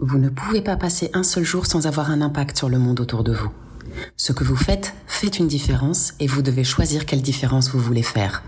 [0.00, 3.00] Vous ne pouvez pas passer un seul jour sans avoir un impact sur le monde
[3.00, 3.50] autour de vous.
[4.16, 8.04] Ce que vous faites fait une différence et vous devez choisir quelle différence vous voulez
[8.04, 8.44] faire.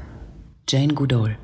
[0.68, 1.38] Jane Goodall.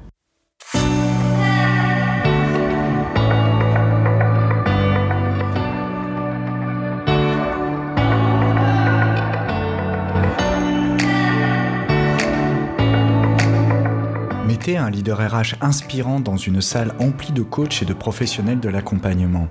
[14.46, 18.68] Mettez un leader RH inspirant dans une salle emplie de coachs et de professionnels de
[18.68, 19.48] l'accompagnement.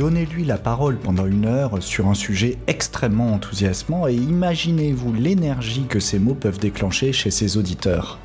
[0.00, 6.00] Donnez-lui la parole pendant une heure sur un sujet extrêmement enthousiasmant et imaginez-vous l'énergie que
[6.00, 8.18] ces mots peuvent déclencher chez ses auditeurs.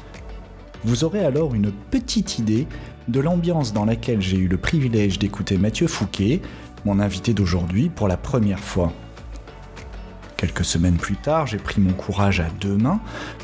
[0.85, 2.65] Vous aurez alors une petite idée
[3.09, 6.41] de l'ambiance dans laquelle j'ai eu le privilège d'écouter Mathieu Fouquet,
[6.85, 8.93] mon invité d'aujourd'hui, pour la première fois.
[10.37, 13.01] Quelques semaines plus tard, j'ai pris mon courage à deux mains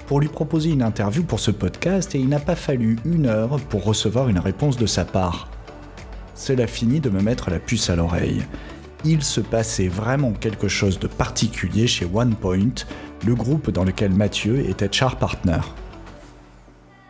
[0.07, 3.59] pour lui proposer une interview pour ce podcast et il n'a pas fallu une heure
[3.68, 5.49] pour recevoir une réponse de sa part
[6.41, 8.44] cela finit de me mettre la puce à l'oreille.
[9.05, 12.74] Il se passait vraiment quelque chose de particulier chez OnePoint,
[13.26, 15.60] le groupe dans lequel Mathieu était char partner.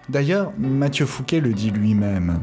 [0.09, 2.41] D'ailleurs, Mathieu Fouquet le dit lui-même.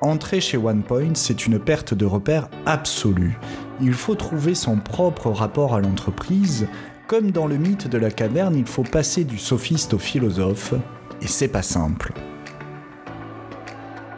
[0.00, 3.36] Entrer chez OnePoint, c'est une perte de repère absolue.
[3.80, 6.68] Il faut trouver son propre rapport à l'entreprise.
[7.08, 10.74] Comme dans le mythe de la caverne, il faut passer du sophiste au philosophe,
[11.20, 12.12] et c'est pas simple.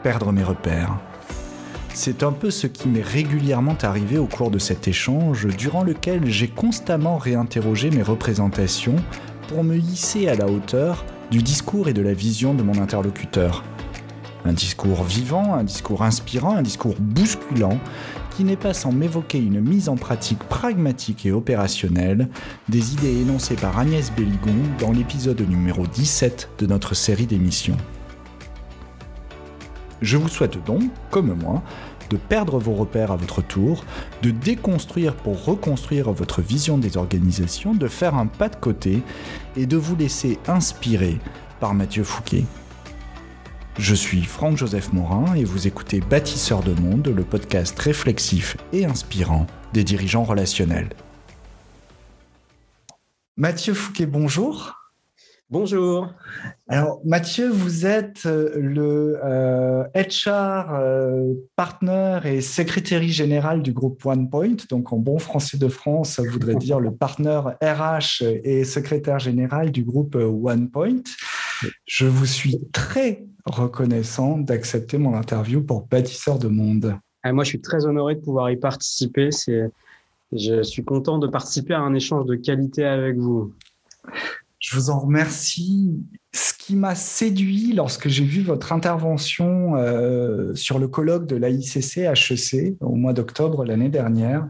[0.02, 0.98] Perdre mes repères,
[1.92, 6.26] c'est un peu ce qui m'est régulièrement arrivé au cours de cet échange, durant lequel
[6.26, 8.96] j'ai constamment réinterrogé mes représentations
[9.48, 13.64] pour me hisser à la hauteur du discours et de la vision de mon interlocuteur.
[14.44, 17.78] Un discours vivant, un discours inspirant, un discours bousculant,
[18.36, 22.28] qui n'est pas sans m'évoquer une mise en pratique pragmatique et opérationnelle
[22.68, 27.76] des idées énoncées par Agnès Belligon dans l'épisode numéro 17 de notre série d'émissions.
[30.02, 31.62] Je vous souhaite donc, comme moi,
[32.10, 33.84] de perdre vos repères à votre tour,
[34.22, 39.02] de déconstruire pour reconstruire votre vision des organisations, de faire un pas de côté
[39.56, 41.18] et de vous laisser inspirer
[41.60, 42.44] par Mathieu Fouquet.
[43.78, 49.46] Je suis Franck-Joseph Morin et vous écoutez Bâtisseur de Monde, le podcast réflexif et inspirant
[49.72, 50.90] des dirigeants relationnels.
[53.36, 54.79] Mathieu Fouquet, bonjour.
[55.52, 56.14] Bonjour.
[56.68, 59.18] Alors Mathieu, vous êtes euh, le
[59.96, 64.54] HR euh, euh, partner et secrétaire général du groupe OnePoint.
[64.68, 69.72] Donc en bon français de France, ça voudrait dire le partenaire RH et secrétaire général
[69.72, 71.02] du groupe OnePoint.
[71.84, 76.96] Je vous suis très reconnaissant d'accepter mon interview pour Bâtisseur de Monde.
[77.24, 79.30] Ah, moi, je suis très honoré de pouvoir y participer.
[80.30, 83.52] Je suis content de participer à un échange de qualité avec vous.
[84.60, 85.98] Je vous en remercie.
[86.32, 91.96] Ce qui m'a séduit lorsque j'ai vu votre intervention euh, sur le colloque de l'AICC
[91.96, 94.46] HEC au mois d'octobre l'année dernière,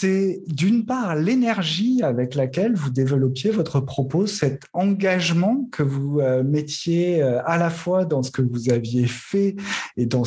[0.00, 6.42] c'est d'une part l'énergie avec laquelle vous développiez votre propos, cet engagement que vous euh,
[6.42, 9.56] mettiez euh, à la fois dans ce que vous aviez fait
[9.98, 10.24] et dans,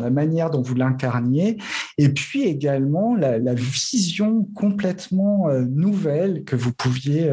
[0.00, 1.58] la manière dont vous l'incarniez,
[1.98, 7.30] et puis également la, vision complètement euh, nouvelle que vous pouviez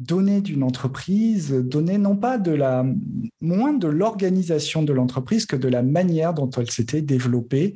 [0.00, 2.84] donner d'une entreprise, donner non pas de la,
[3.40, 7.74] moins de l'organisation de l'entreprise que de la manière dont elle s'était développée.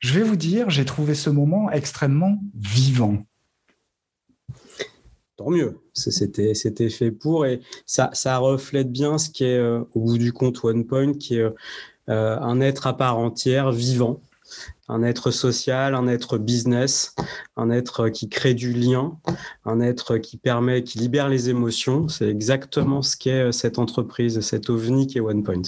[0.00, 2.38] Je vais vous dire, j'ai trouvé ce moment extrêmement
[2.82, 3.24] vivant.
[5.36, 10.18] Tant mieux, c'était fait pour et ça, reflète bien ce qui est euh, au bout
[10.18, 14.20] du compte OnePoint, qui est euh, un être à part entière, vivant,
[14.88, 17.14] un être social, un être business,
[17.56, 19.18] un être qui crée du lien,
[19.64, 22.08] un être qui permet, qui libère les émotions.
[22.08, 25.62] C'est exactement ce qu'est euh, cette entreprise, cette ovni qui est OnePoint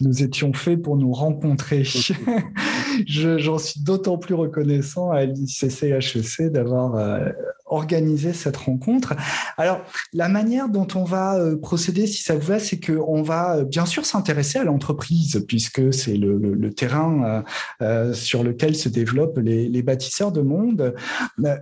[0.00, 1.84] nous étions faits pour nous rencontrer.
[3.06, 6.96] J'en suis d'autant plus reconnaissant à l'ICCHEC d'avoir
[7.70, 9.14] euh, organisé cette rencontre.
[9.56, 9.80] Alors,
[10.12, 13.64] la manière dont on va euh, procéder, si ça vous va, c'est qu'on va euh,
[13.64, 16.38] bien sûr s'intéresser à l'entreprise, puisque c'est le,
[16.74, 17.42] terrain
[18.12, 20.94] sur lequel se développent les, bâtisseurs de monde.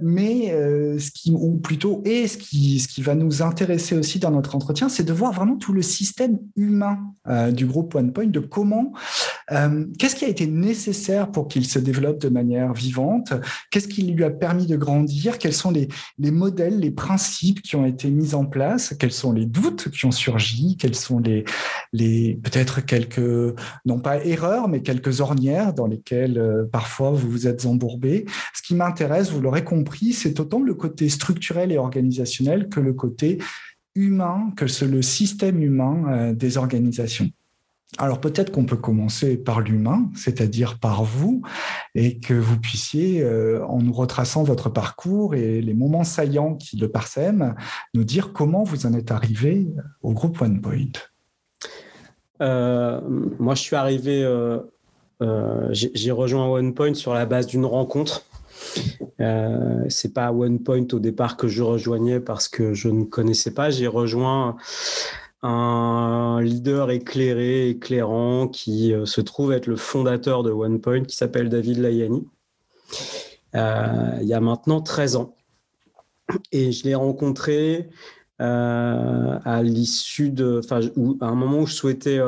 [0.03, 0.49] Mais
[0.99, 4.57] ce qui, ou plutôt, et ce qui, ce qui va nous intéresser aussi dans notre
[4.57, 6.99] entretien, c'est de voir vraiment tout le système humain
[7.53, 8.93] du groupe OnePoint de comment,
[9.53, 13.33] euh, qu'est-ce qui a été nécessaire pour qu'il se développe de manière vivante,
[13.71, 15.89] qu'est-ce qui lui a permis de grandir, quels sont les,
[16.31, 20.11] modèles, les principes qui ont été mis en place, quels sont les doutes qui ont
[20.11, 21.45] surgi, quels sont les,
[21.93, 23.55] les peut-être quelques,
[23.85, 28.27] non pas erreurs, mais quelques ornières dans lesquelles euh, parfois vous vous êtes embourbé.
[28.55, 32.93] Ce qui m'intéresse, vous l'aurez compris, c'est autant le côté structurel et organisationnel que le
[32.93, 33.39] côté
[33.95, 37.31] humain, que le système humain euh, des organisations.
[37.99, 41.43] Alors peut-être qu'on peut commencer par l'humain, c'est-à-dire par vous,
[41.95, 46.77] et que vous puissiez, euh, en nous retraçant votre parcours et les moments saillants qui
[46.77, 47.55] le parsèment,
[47.95, 49.69] nous dire comment vous en êtes arrivé
[50.03, 50.93] au groupe OnePoint.
[52.43, 53.01] Euh,
[53.39, 54.61] moi, je suis arrivé, euh,
[55.71, 58.27] j'ai rejoint OnePoint sur la base d'une rencontre.
[59.89, 63.71] c'est pas OnePoint au départ que je rejoignais parce que je ne connaissais pas.
[63.71, 64.57] J'ai rejoint
[65.47, 71.49] un leader éclairé, éclairant, qui euh, se trouve être le fondateur de OnePoint, qui s'appelle
[71.49, 72.27] David Layani,
[73.55, 75.37] euh, il y a maintenant 13 ans.
[76.51, 77.89] Et je l'ai rencontré
[78.43, 80.81] euh, à l'issue de, enfin,
[81.21, 82.21] à un moment où je souhaitais,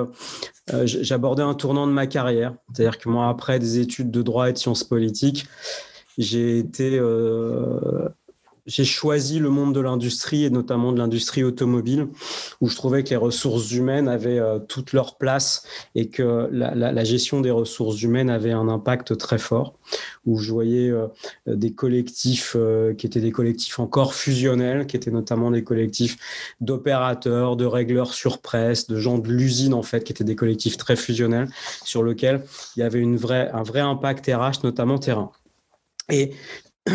[0.84, 2.54] j'abordais un tournant de ma carrière.
[2.72, 5.46] C'est-à-dire que moi, après des études de droit et de sciences politiques,
[6.16, 7.00] j'ai été
[8.68, 12.08] j'ai choisi le monde de l'industrie et notamment de l'industrie automobile,
[12.60, 17.04] où je trouvais que les ressources humaines avaient euh, toute leur place et que la,
[17.04, 19.78] gestion des ressources humaines avait un impact très fort,
[20.26, 21.06] où je voyais euh,
[21.46, 26.18] des collectifs euh, qui étaient des collectifs encore fusionnels, qui étaient notamment des collectifs
[26.60, 30.76] d'opérateurs, de régleurs sur presse, de gens de l'usine en fait, qui étaient des collectifs
[30.76, 31.48] très fusionnels,
[31.84, 32.44] sur lesquels
[32.76, 35.30] il y avait un vrai impact RH, notamment terrain.
[36.10, 36.32] Et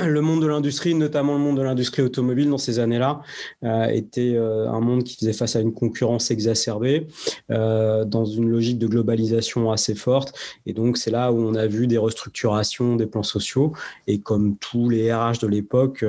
[0.05, 3.21] le monde de l'industrie, notamment le monde de l'industrie automobile dans ces années-là,
[3.63, 7.07] euh, était euh, un monde qui faisait face à une concurrence exacerbée,
[7.51, 10.37] euh, dans une logique de globalisation assez forte.
[10.65, 13.73] Et donc, c'est là où on a vu des restructurations des plans sociaux.
[14.07, 16.05] Et comme tous les RH de l'époque,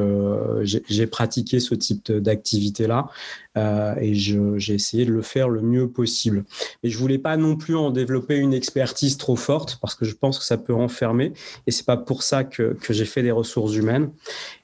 [0.62, 3.08] j'ai pratiqué ce type d'activité-là.
[3.56, 6.44] Euh, et j'ai essayé de le faire le mieux possible.
[6.82, 10.14] Mais je voulais pas non plus en développer une expertise trop forte parce que je
[10.14, 11.32] pense que ça peut enfermer
[11.66, 14.10] et c'est pas pour ça que, que j'ai fait des ressources humaines.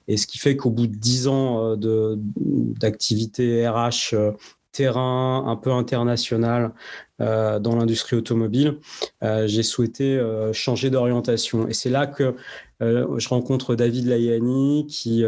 [0.08, 4.32] Et ce qui fait qu'au bout de dix ans euh, d'activité RH euh,
[4.72, 6.72] terrain un peu international
[7.18, 8.78] dans l'industrie automobile,
[9.20, 10.18] j'ai souhaité
[10.52, 11.68] changer d'orientation.
[11.68, 12.34] Et c'est là que
[12.80, 15.24] je rencontre David Layani qui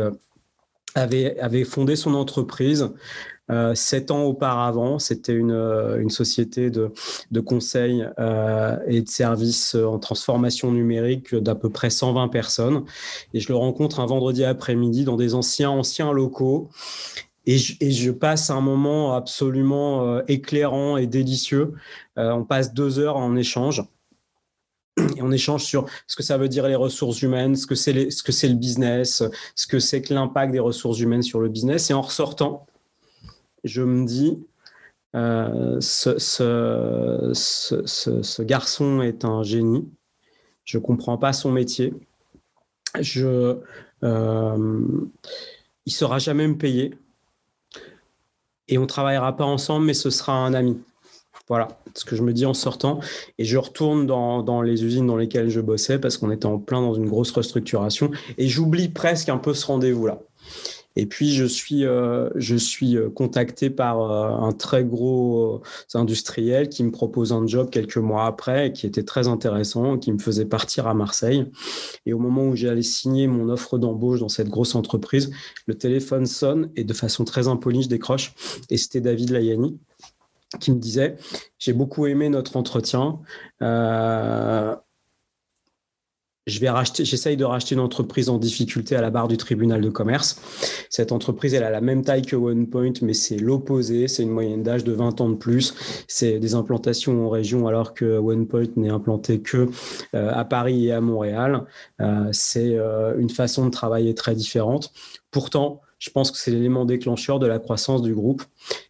[0.95, 2.93] avait, avait fondé son entreprise
[3.53, 6.93] euh, sept ans auparavant, c'était une, euh, une, société de,
[7.31, 12.85] de conseil euh, et de services en transformation numérique d'à peu près 120 personnes.
[13.35, 16.71] Et je le rencontre un vendredi après-midi dans des anciens, anciens locaux.
[17.45, 21.73] Et je, passe un moment absolument éclairant et délicieux.
[22.17, 23.83] on passe deux heures en échange.
[25.17, 28.11] Et on échange sur ce que ça veut dire les ressources humaines, ce que c'est
[28.11, 29.25] ce que c'est le business,
[29.57, 31.91] ce que c'est que l'impact des ressources humaines sur le business.
[31.91, 32.65] Et en ressortant,
[33.65, 34.39] je me dis,
[35.15, 37.33] euh, ce,
[38.43, 39.89] garçon est un génie.
[40.65, 41.93] Je ne comprends pas son métier.
[43.01, 43.57] Je,
[44.05, 44.81] euh,
[45.87, 46.95] il sera jamais me payer.
[48.69, 50.81] Et on travaillera pas ensemble, mais ce sera un ami.
[51.49, 53.01] Voilà ce que je me dis en sortant.
[53.39, 56.59] Et je retourne dans, dans les usines dans lesquelles je bossais parce qu'on était en
[56.59, 58.11] plein dans une grosse restructuration.
[58.39, 60.21] Et j'oublie presque un peu ce rendez-vous-là.
[60.97, 65.63] Et puis, je suis, euh, euh, contacté par euh, un très gros
[65.95, 70.19] industriel qui me propose un job quelques mois après, qui était très intéressant, qui me
[70.19, 71.47] faisait partir à Marseille.
[72.07, 75.31] Et au moment où j'allais signer mon offre d'embauche dans cette grosse entreprise,
[75.67, 78.35] le téléphone sonne et de façon très impolie, je décroche.
[78.71, 79.79] Et c'était David Layani
[80.61, 81.17] qui me disait,
[81.59, 83.21] j'ai beaucoup aimé notre entretien.
[83.63, 84.75] Euh,
[86.47, 89.81] je vais racheter, j'essaye de racheter une entreprise en difficulté à la barre du tribunal
[89.81, 90.41] de commerce.
[90.91, 94.09] Cette entreprise, elle a la même taille que OnePoint, mais c'est l'opposé.
[94.09, 95.75] C'est une moyenne d'âge de 20 ans de plus.
[96.09, 99.69] C'est des implantations en région, alors que OnePoint n'est implanté que
[100.15, 101.65] euh, à Paris et à Montréal.
[102.01, 104.93] Euh, c'est euh, une façon de travailler très différente.
[105.31, 108.43] Pourtant, je pense que c'est l'élément déclencheur de la croissance du groupe.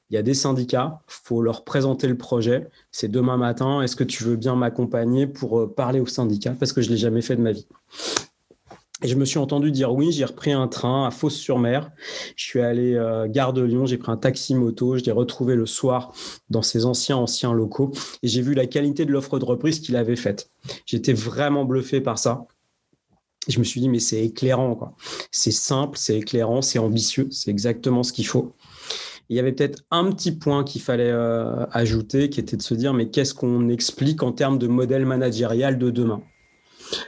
[0.09, 2.69] Il y a des syndicats, faut leur présenter le projet.
[2.93, 6.55] C'est demain matin, est-ce que tu veux bien m'accompagner pour euh, parler au syndicat?
[6.59, 7.67] Parce que je ne l'ai jamais fait de ma vie.
[9.03, 11.91] Et je me suis entendu dire oui, j'ai repris un train à Fos-sur-Mer.
[12.37, 15.57] Je suis allé euh, gare de Lyon, j'ai pris un taxi moto, je l'ai retrouvé
[15.57, 16.13] le soir
[16.51, 19.97] dans ces anciens anciens locaux et j'ai vu la qualité de l'offre de reprise qu'il
[19.97, 20.51] avait faite.
[20.87, 22.47] J'étais vraiment bluffé par ça
[23.49, 24.95] je me suis dit, mais c'est éclairant.
[25.31, 28.55] C'est simple, c'est éclairant, c'est ambitieux, c'est exactement ce qu'il faut.
[29.29, 32.75] Il y avait peut-être un petit point qu'il fallait euh, ajouter, qui était de se
[32.75, 36.23] dire, mais qu'est-ce qu'on explique en termes de modèle managérial de demain?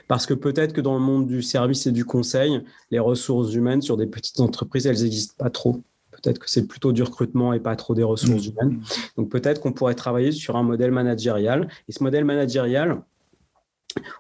[0.09, 3.83] Parce que peut-être que dans le monde du service et du conseil, les ressources humaines
[3.83, 5.83] sur des petites entreprises, elles n'existent pas trop.
[6.11, 8.51] Peut-être que c'est plutôt du recrutement et pas trop des ressources mmh.
[8.51, 8.83] humaines.
[9.17, 11.69] Donc peut-être qu'on pourrait travailler sur un modèle managérial.
[11.89, 13.03] Et ce modèle managérial,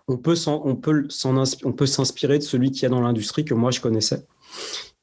[0.06, 4.26] on peut s'inspirer de celui qu'il y a dans l'industrie que moi je connaissais,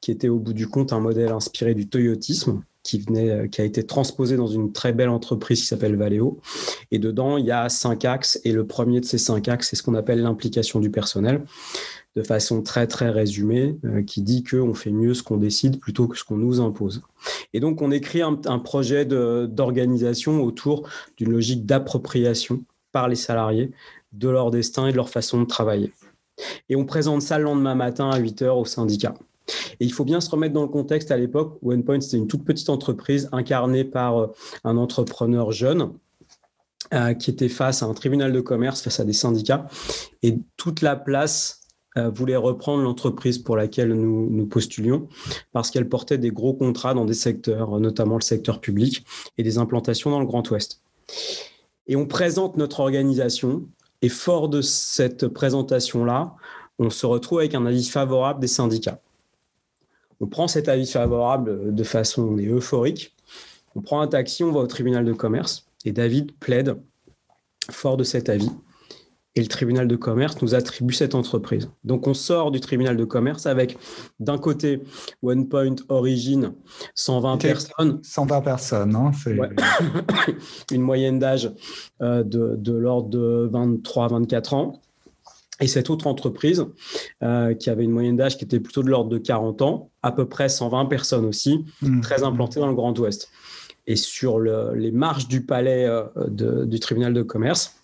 [0.02, 3.64] qui était au bout du compte un modèle inspiré du toyotisme, qui, venait, qui a
[3.64, 6.40] été transposé dans une très belle entreprise qui s'appelle Valeo.
[6.90, 8.40] Et dedans, il y a cinq axes.
[8.44, 11.44] Et le premier de ces cinq axes, c'est ce qu'on appelle l'implication du personnel
[12.14, 16.08] de façon très très résumée, euh, qui dit qu'on fait mieux ce qu'on décide plutôt
[16.08, 17.02] que ce qu'on nous impose.
[17.54, 23.70] Et donc on écrit un, projet d'organisation autour d'une logique d'appropriation par les salariés
[24.12, 25.92] de leur destin et de leur façon de travailler.
[26.68, 29.14] Et on présente ça le lendemain matin à 8 heures au syndicat.
[29.80, 32.28] Et il faut bien se remettre dans le contexte à l'époque où OnePoint, c'était une
[32.28, 34.26] toute petite entreprise incarnée par euh,
[34.64, 35.92] un entrepreneur jeune
[36.94, 39.66] euh, qui était face à un tribunal de commerce, face à des syndicats.
[40.22, 41.62] Et toute la place
[41.96, 45.08] euh, voulait reprendre l'entreprise pour laquelle nous, nous postulions
[45.52, 49.04] parce qu'elle portait des gros contrats dans des secteurs, notamment le secteur public
[49.38, 50.82] et des implantations dans le Grand Ouest.
[51.86, 53.66] Et on présente notre organisation
[54.02, 56.34] et fort de cette présentation-là,
[56.78, 59.00] on se retrouve avec un avis favorable des syndicats.
[60.22, 63.14] On prend cet avis favorable de façon euphorique.
[63.74, 66.76] On prend un taxi, on va au tribunal de commerce et David plaide
[67.70, 68.50] fort de cet avis
[69.34, 71.70] et le tribunal de commerce nous attribue cette entreprise.
[71.84, 73.78] Donc on sort du tribunal de commerce avec
[74.20, 74.82] d'un côté
[75.22, 76.54] OnePoint Origin
[76.94, 78.00] 120 personnes.
[78.02, 79.10] 120 personnes, hein,
[80.70, 81.50] une moyenne d'âge
[82.02, 84.81] euh, de, l'ordre de 23-24 ans.
[85.62, 86.66] Et cette autre entreprise,
[87.22, 90.10] euh, qui avait une moyenne d'âge qui était plutôt de l'ordre de 40 ans, à
[90.10, 92.00] peu près 120 personnes aussi, mmh.
[92.00, 93.30] très implantées dans le Grand Ouest.
[93.86, 96.04] Et sur les marges du palais euh,
[96.66, 97.76] du tribunal de commerce,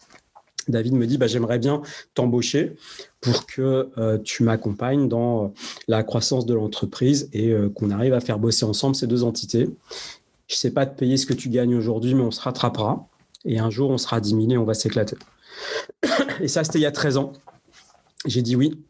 [0.66, 1.82] David me dit bah, j'aimerais bien
[2.14, 2.75] t'embaucher
[3.20, 5.54] pour que euh, tu m'accompagnes dans
[5.87, 9.70] la croissance de l'entreprise et qu'on arrive à faire bosser ensemble ces deux entités.
[10.49, 13.08] Je ne sais pas te payer ce que tu gagnes aujourd'hui, mais on se rattrapera.
[13.44, 15.16] Et un jour, on sera 10 000 et on va s'éclater.
[16.40, 17.32] Et ça, c'était il y a 13 ans.
[18.28, 18.85] J'ai dit oui.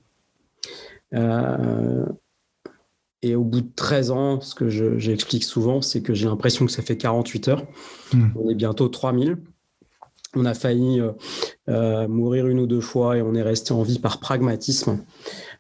[3.23, 6.73] et au bout de 13 ans, ce que j'explique souvent, c'est que j'ai l'impression que
[6.73, 7.67] ça fait 48 heures.
[8.13, 8.29] Hmm.
[8.37, 9.39] On est bientôt 3000.
[10.35, 11.13] On a failli euh,
[11.69, 15.05] euh, mourir une ou deux fois et on est resté en vie par pragmatisme.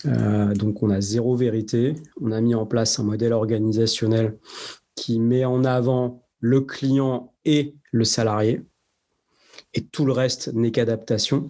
[0.04, 1.94] Euh, donc on a zéro vérité.
[2.20, 4.36] On a mis en place un modèle organisationnel
[4.94, 8.62] qui met en avant le client et le salarié.
[9.72, 11.48] Et tout le reste n'est qu'adaptation.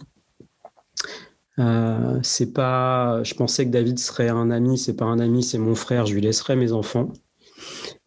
[2.22, 3.22] C'est pas.
[3.24, 4.78] Je pensais que David serait un ami.
[4.78, 6.06] C'est pas un ami, c'est mon frère.
[6.06, 7.12] Je lui laisserai mes enfants.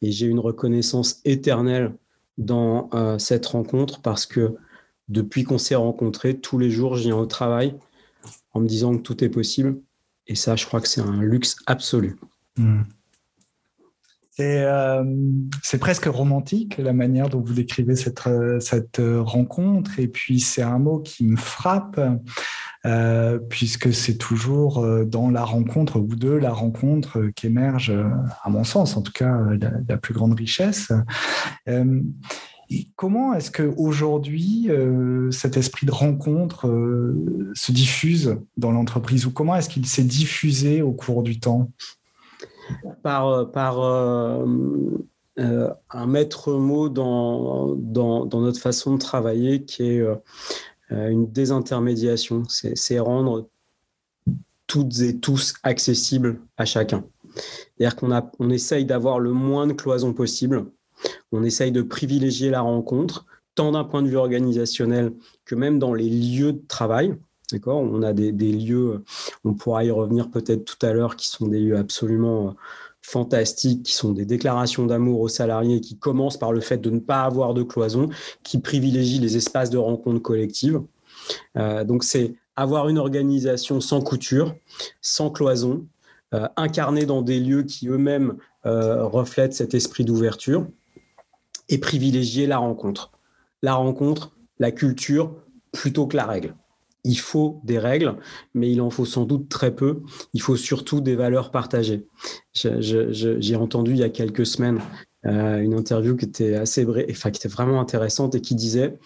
[0.01, 1.93] Et j'ai une reconnaissance éternelle
[2.38, 2.89] dans
[3.20, 4.55] cette rencontre parce que
[5.10, 7.75] depuis qu'on s'est rencontrés, tous les jours, je viens au travail
[8.53, 9.79] en me disant que tout est possible.
[10.27, 12.15] Et ça, je crois que c'est un luxe absolu.
[14.39, 15.03] Euh,
[15.62, 20.00] c'est presque romantique la manière dont vous décrivez cette, euh, cette rencontre.
[20.00, 22.00] Et puis, c'est un mot qui me frappe,
[22.86, 27.94] euh, puisque c'est toujours dans la rencontre ou de la rencontre qu'émerge,
[28.44, 29.38] à mon sens en tout cas,
[29.88, 30.92] la, plus grande richesse.
[32.96, 39.26] Comment est-ce qu'aujourd'hui, euh, cet esprit de rencontre euh, se diffuse dans l'entreprise?
[39.26, 41.70] Ou comment est-ce qu'il s'est diffusé au cours du temps?
[43.04, 43.28] Par,
[43.82, 44.46] euh,
[45.90, 50.04] un maître mot dans, notre façon de travailler qui est
[50.92, 52.44] une désintermédiation.
[52.48, 53.48] C'est rendre
[54.68, 57.04] toutes et tous accessibles à chacun.
[57.36, 60.66] C'est-à-dire qu'on on essaye d'avoir le moins de cloisons possible
[61.32, 65.14] on essaye de privilégier la rencontre, tant d'un point de vue organisationnel
[65.46, 67.16] que même dans les lieux de travail.
[67.66, 69.04] On a des, lieux,
[69.44, 72.52] on pourra y revenir peut-être tout à l'heure, qui sont des lieux absolument euh,
[73.01, 77.00] fantastiques, qui sont des déclarations d'amour aux salariés, qui commencent par le fait de ne
[77.00, 78.10] pas avoir de cloison,
[78.43, 80.81] qui privilégient les espaces de rencontre collective.
[81.58, 84.55] Euh, donc c'est avoir une organisation sans couture,
[85.01, 85.88] sans cloison,
[86.34, 90.67] euh, incarnée dans des lieux qui eux-mêmes reflètent cet esprit d'ouverture
[91.67, 93.10] et privilégier la rencontre.
[93.63, 95.34] La rencontre, la culture,
[95.72, 96.53] plutôt que la règle.
[97.03, 98.15] Il faut des règles,
[98.53, 100.01] mais il en faut sans doute très peu.
[100.34, 102.05] Il faut surtout des valeurs partagées.
[102.53, 104.79] J'ai entendu il y a quelques semaines
[105.25, 108.98] euh, une interview qui était assez enfin, qui était vraiment intéressante et qui disait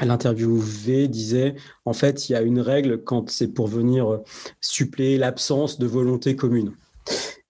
[0.00, 1.54] L'interview V disait
[1.84, 4.20] en fait, il y a une règle quand c'est pour venir
[4.60, 6.72] suppléer l'absence de volonté commune.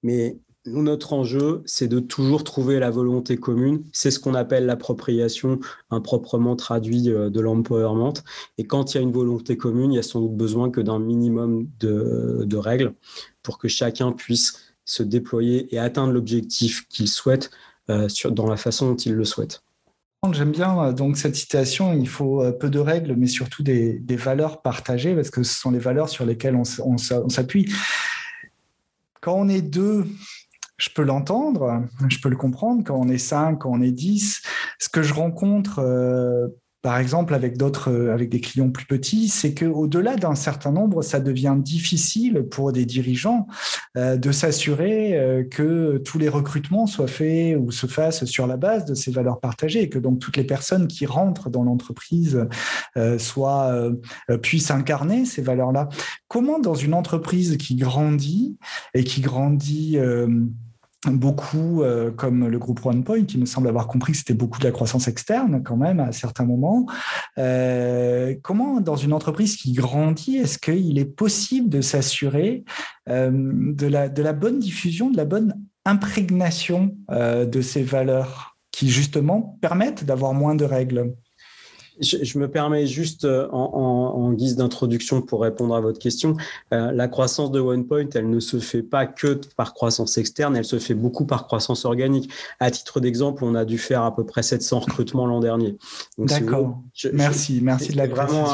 [0.02, 0.36] Mais
[0.66, 3.84] notre enjeu, c'est de toujours trouver la volonté commune.
[3.92, 8.14] C'est ce qu'on appelle l'appropriation, improprement traduit euh, de l'empowerment.
[8.58, 10.80] Et quand il y a une volonté commune, il y a sans doute besoin que
[10.80, 12.94] d'un minimum de, règles
[13.42, 17.50] pour que chacun puisse se déployer et atteindre l'objectif qu'il souhaite
[17.90, 19.62] euh, dans la façon dont il le souhaite.
[20.32, 21.92] J'aime bien euh, donc cette citation.
[21.92, 25.78] Il faut peu de règles, mais surtout des, valeurs partagées, parce que ce sont les
[25.78, 27.70] valeurs sur lesquelles on s'appuie.
[29.20, 30.06] Quand on est deux
[30.76, 34.42] je peux l'entendre, je peux le comprendre quand on est 5, quand on est 10.
[34.78, 36.48] Ce que je rencontre euh,
[36.84, 40.70] par exemple, avec d'autres, euh, avec des clients plus petits, c'est que au-delà d'un certain
[40.70, 43.46] nombre, ça devient difficile pour des dirigeants
[43.96, 48.58] euh, de s'assurer euh, que tous les recrutements soient faits ou se fassent sur la
[48.58, 52.46] base de ces valeurs partagées et que donc toutes les personnes qui rentrent dans l'entreprise
[53.18, 53.90] soient
[54.42, 55.88] puissent incarner ces valeurs-là.
[56.28, 58.58] Comment dans une entreprise qui grandit
[58.92, 59.98] et qui grandit
[61.12, 64.64] beaucoup, euh, comme le groupe OnePoint, qui me semble avoir compris que c'était beaucoup de
[64.64, 66.86] la croissance externe quand même à certains moments.
[67.38, 72.64] Euh, comment, dans une entreprise qui grandit, est-ce qu'il est possible de s'assurer
[73.08, 78.88] euh, de, la, de la bonne diffusion, de la bonne imprégnation de ces valeurs qui
[78.88, 81.12] justement permettent d'avoir moins de règles?
[82.00, 86.36] Je, me permets juste euh, en, guise d'introduction pour répondre à votre question.
[86.72, 90.64] Euh, la croissance de OnePoint, elle ne se fait pas que par croissance externe, elle
[90.64, 92.30] se fait beaucoup par croissance organique.
[92.58, 95.76] À titre d'exemple, on a dû faire à peu près 700 recrutements l'an dernier.
[96.18, 96.78] D'accord.
[97.12, 98.44] merci, merci de la vraiment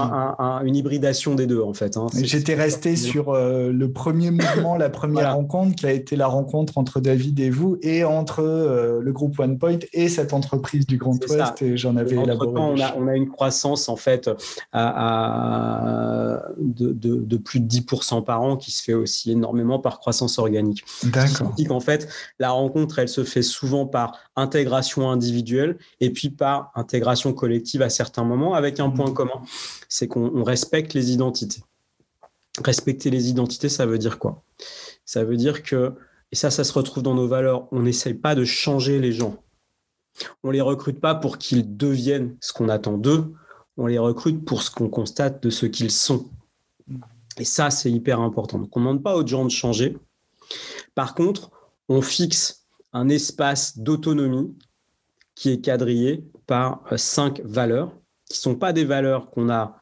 [0.65, 1.97] une hybridation des deux en fait.
[1.97, 2.07] Hein.
[2.23, 6.79] J'étais resté sur euh, le premier mouvement, la première rencontre qui a été la rencontre
[6.79, 11.63] entre David et vous et entre le groupe OnePoint et cette entreprise du Grand Ouest
[11.63, 12.61] et j'en avais élaboré.
[12.61, 14.31] On a, on a une croissance en fait
[14.73, 20.85] à, de, plus de 10% par an qui se fait aussi énormément par croissance organique.
[21.05, 21.55] D'accord.
[21.71, 22.09] En fait,
[22.39, 27.91] la rencontre, elle se fait souvent par intégration individuelle et puis par intégration collective à
[27.91, 29.15] certains moments avec un point mmh.
[29.15, 29.43] commun,
[29.89, 31.63] c'est qu'on respecte les identités.
[32.65, 34.43] Respecter les identités, ça veut dire quoi?
[35.05, 35.95] Ça veut dire que,
[36.33, 39.37] et ça, ça se retrouve dans nos valeurs, on n'essaye pas de changer les gens
[40.43, 43.33] on les recrute pas pour qu'ils deviennent ce qu'on attend d'eux,
[43.77, 46.29] on les recrute pour ce qu'on constate de ce qu'ils sont.
[47.39, 48.59] Et ça, c'est hyper important.
[48.59, 49.97] On ne demande pas aux gens de changer.
[50.95, 51.51] Par contre,
[51.89, 54.55] on fixe un espace d'autonomie
[55.35, 57.93] qui est quadrillé par euh, cinq valeurs,
[58.27, 59.81] qui ne sont pas des valeurs qu'on a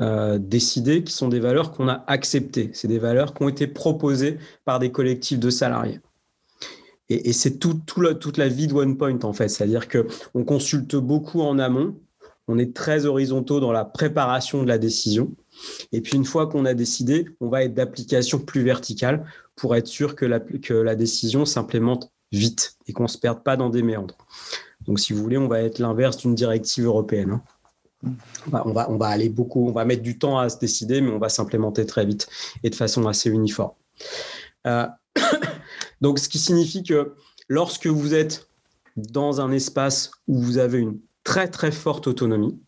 [0.00, 2.70] euh, décidées, qui sont des valeurs qu'on a acceptées.
[2.74, 6.00] C'est des valeurs qui ont été proposées par des collectifs de salariés.
[7.10, 7.80] Et, c'est tout,
[8.20, 9.48] toute la vie de OnePoint, en fait.
[9.48, 11.96] C'est-à-dire qu'on consulte beaucoup en amont.
[12.46, 15.32] On est très horizontaux dans la préparation de la décision.
[15.92, 19.24] Et puis, une fois qu'on a décidé, on va être d'application plus verticale
[19.56, 23.42] pour être sûr que la, que la décision s'implémente vite et qu'on ne se perde
[23.42, 24.16] pas dans des méandres.
[24.86, 27.32] Donc, si vous voulez, on va être l'inverse d'une directive européenne.
[27.32, 27.42] Hein.
[28.52, 31.10] On, va, on va aller beaucoup, on va mettre du temps à se décider, mais
[31.10, 32.28] on va s'implémenter très vite
[32.62, 33.72] et de façon assez uniforme.
[34.66, 34.86] Euh,
[36.00, 37.14] donc, ce qui signifie que
[37.48, 38.48] lorsque vous êtes
[38.96, 42.58] dans un espace où vous avez une très très forte autonomie,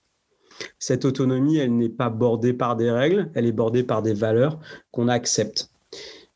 [0.79, 4.61] cette autonomie, elle n'est pas bordée par des règles, elle est bordée par des valeurs
[4.90, 5.71] qu'on accepte.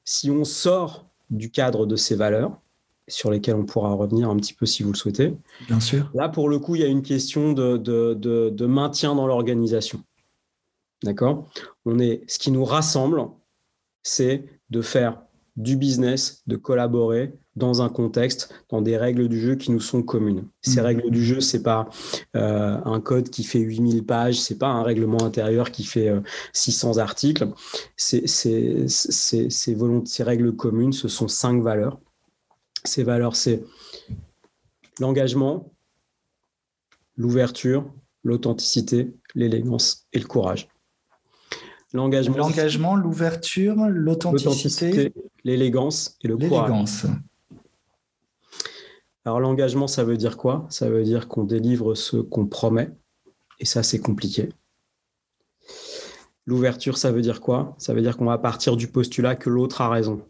[0.05, 2.59] Si on sort du cadre de ces valeurs,
[3.09, 5.37] sur lesquelles on pourra revenir un petit peu si vous le souhaitez.
[5.69, 6.11] Bien sûr.
[6.15, 10.03] Là, pour le coup, il y a une question de, de maintien dans l'organisation.
[11.05, 11.49] D'accord?
[11.85, 13.23] On est, ce qui nous rassemble,
[14.03, 15.23] c'est de faire
[15.57, 20.03] du business, de collaborer dans un contexte, dans des règles du jeu qui nous sont
[20.03, 20.45] communes.
[20.61, 20.87] Ces mhm.
[20.87, 21.88] règles du jeu, c'est pas
[22.37, 26.12] euh, un code qui fait 8000 pages, c'est pas un règlement intérieur qui fait
[26.53, 27.49] 600 euh, articles.
[27.97, 31.99] C'est, c'est, c'est, ces règles communes, ce sont cinq valeurs.
[32.85, 33.64] Ces valeurs, c'est
[35.01, 35.73] l'engagement,
[37.16, 37.90] l'ouverture,
[38.23, 40.69] l'authenticité, l'élégance et le courage.
[41.92, 47.07] L'engagement, l'ouverture, l'authenticité, l'élégance et le courage.
[49.25, 50.66] Alors l'engagement, ça veut dire quoi?
[50.68, 52.90] Ça veut dire qu'on délivre ce qu'on promet,
[53.59, 54.51] et ça c'est compliqué.
[56.44, 57.75] L'ouverture, ça veut dire quoi?
[57.79, 60.25] Ça veut dire qu'on va partir du postulat que l'autre a raison.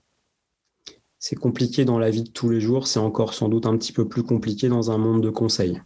[1.19, 3.93] C'est compliqué dans la vie de tous les jours, c'est encore sans doute un petit
[3.93, 5.81] peu plus compliqué dans un monde de conseils.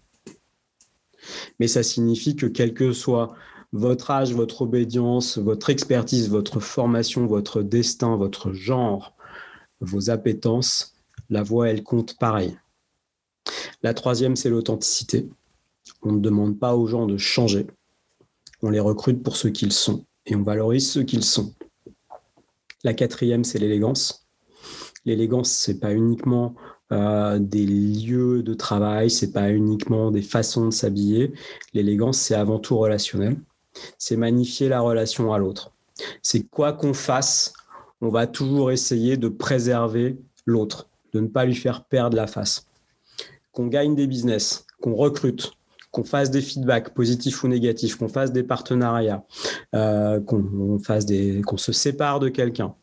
[1.59, 3.35] Mais ça signifie que quel que soit
[3.73, 9.15] votre âge, votre obédience, votre expertise, votre formation, votre destin, votre genre,
[9.81, 10.95] vos appétences,
[11.29, 12.57] la voix, elle compte pareil.
[13.83, 15.29] La troisième, c'est l'authenticité.
[16.03, 17.67] On ne demande pas aux gens de changer.
[18.63, 21.55] On les recrute pour ce qu'ils sont et on valorise ce qu'ils sont.
[22.85, 24.27] La quatrième, c'est l'élégance.
[25.05, 26.55] L'élégance, c'est pas uniquement
[26.93, 31.33] euh, des lieux de travail, c'est pas uniquement des façons de s'habiller.
[31.73, 33.37] L'élégance, c'est avant tout relationnel
[33.99, 35.73] c'est magnifier la relation à l'autre.
[36.23, 37.53] C'est quoi qu'on fasse,
[38.01, 42.67] on va toujours essayer de préserver l'autre, de ne pas lui faire perdre la face.
[43.53, 45.53] Qu'on gagne des business, qu'on recrute,
[45.91, 49.25] qu'on fasse des feedbacks positifs ou négatifs, qu'on fasse des partenariats,
[49.75, 50.79] euh, qu'on
[51.57, 52.75] se sépare de quelqu'un.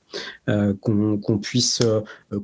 [0.82, 1.82] qu'on puisse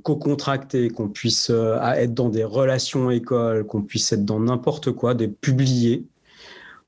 [0.04, 5.30] co-contracter, qu'on puisse être dans des relations écoles, qu'on puisse être dans n'importe quoi, des
[5.30, 6.06] publiés,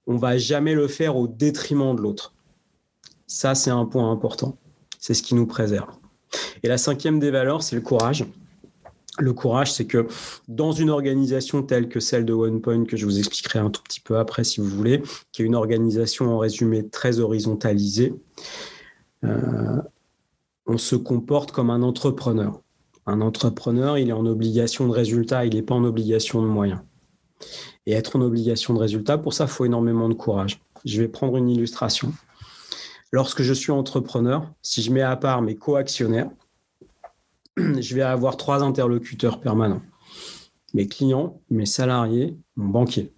[0.07, 2.33] on va jamais le faire au détriment de l'autre.
[3.27, 4.57] Ça, c'est un point important.
[4.99, 5.89] C'est ce qui nous préserve.
[6.63, 8.25] Et la cinquième des valeurs, c'est le courage.
[9.17, 10.07] Le courage, c'est que
[10.47, 14.01] dans une organisation telle que celle de OnePoint, que je vous expliquerai un tout petit
[14.01, 18.13] peu après si vous voulez, qui est une organisation en résumé très horizontalisée,
[19.23, 19.81] euh,
[20.67, 22.61] on se comporte comme un entrepreneur.
[23.05, 26.81] Un entrepreneur, il est en obligation de résultat, il n'est pas en obligation de moyens.
[27.85, 30.59] Et être en obligation de résultat, pour ça, il faut énormément de courage.
[30.85, 32.13] Je vais prendre une illustration.
[33.11, 36.29] Lorsque je suis entrepreneur, si je mets à part mes co-actionnaires,
[37.57, 39.81] je vais avoir trois interlocuteurs permanents.
[40.73, 43.13] Mes clients, mes salariés, mon banquier.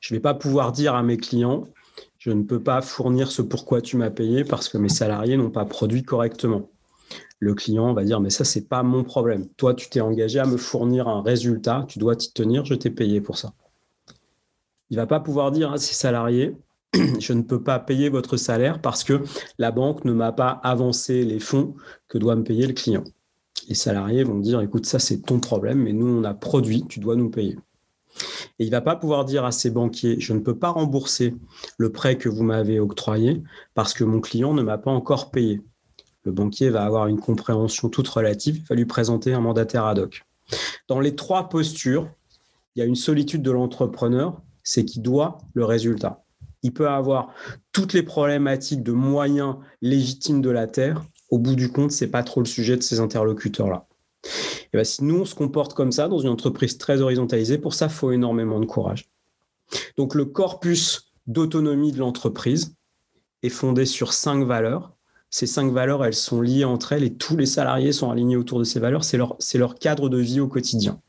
[0.00, 1.64] Je ne vais pas pouvoir dire à mes clients,
[2.18, 5.50] je ne peux pas fournir ce pourquoi tu m'as payé parce que mes salariés n'ont
[5.50, 6.70] pas produit correctement.
[7.40, 9.46] Le client va dire, mais ça, c'est pas mon problème.
[9.56, 12.90] Toi, tu t'es engagé à me fournir un résultat, tu dois t'y tenir, je t'ai
[12.90, 13.52] payé pour ça.
[14.90, 16.56] Il va pas pouvoir dire à ses salariés,
[17.18, 19.22] je ne peux pas payer votre salaire parce que
[19.58, 21.74] la banque ne m'a pas avancé les fonds
[22.08, 23.04] que doit me payer le client.
[23.68, 27.00] Les salariés vont dire, écoute, ça c'est ton problème, mais nous on a produit, tu
[27.00, 27.56] dois nous payer.
[28.58, 31.34] Et il ne va pas pouvoir dire à ses banquiers, je ne peux pas rembourser
[31.78, 33.42] le prêt que vous m'avez octroyé
[33.74, 35.60] parce que mon client ne m'a pas encore payé.
[36.24, 39.98] Le banquier va avoir une compréhension toute relative, il va lui présenter un mandataire ad
[39.98, 40.24] hoc.
[40.88, 42.08] Dans les trois postures,
[42.74, 46.24] il y a une solitude de l'entrepreneur, c'est qu'il doit le résultat
[46.64, 47.32] il peut avoir
[47.72, 51.04] toutes les problématiques de moyens légitimes de la Terre.
[51.28, 53.86] Au bout du compte, ce n'est pas trop le sujet de ces interlocuteurs-là.
[54.72, 57.74] Et bien, si nous, on se comporte comme ça dans une entreprise très horizontalisée, pour
[57.74, 59.10] ça, il faut énormément de courage.
[59.98, 62.74] Donc, le corpus d'autonomie de l'entreprise
[63.42, 64.93] est fondé sur cinq valeurs.
[65.34, 68.60] Ces cinq valeurs, elles sont liées entre elles et tous les salariés sont alignés autour
[68.60, 69.02] de ces valeurs.
[69.02, 71.00] C'est leur, leur cadre de vie au quotidien.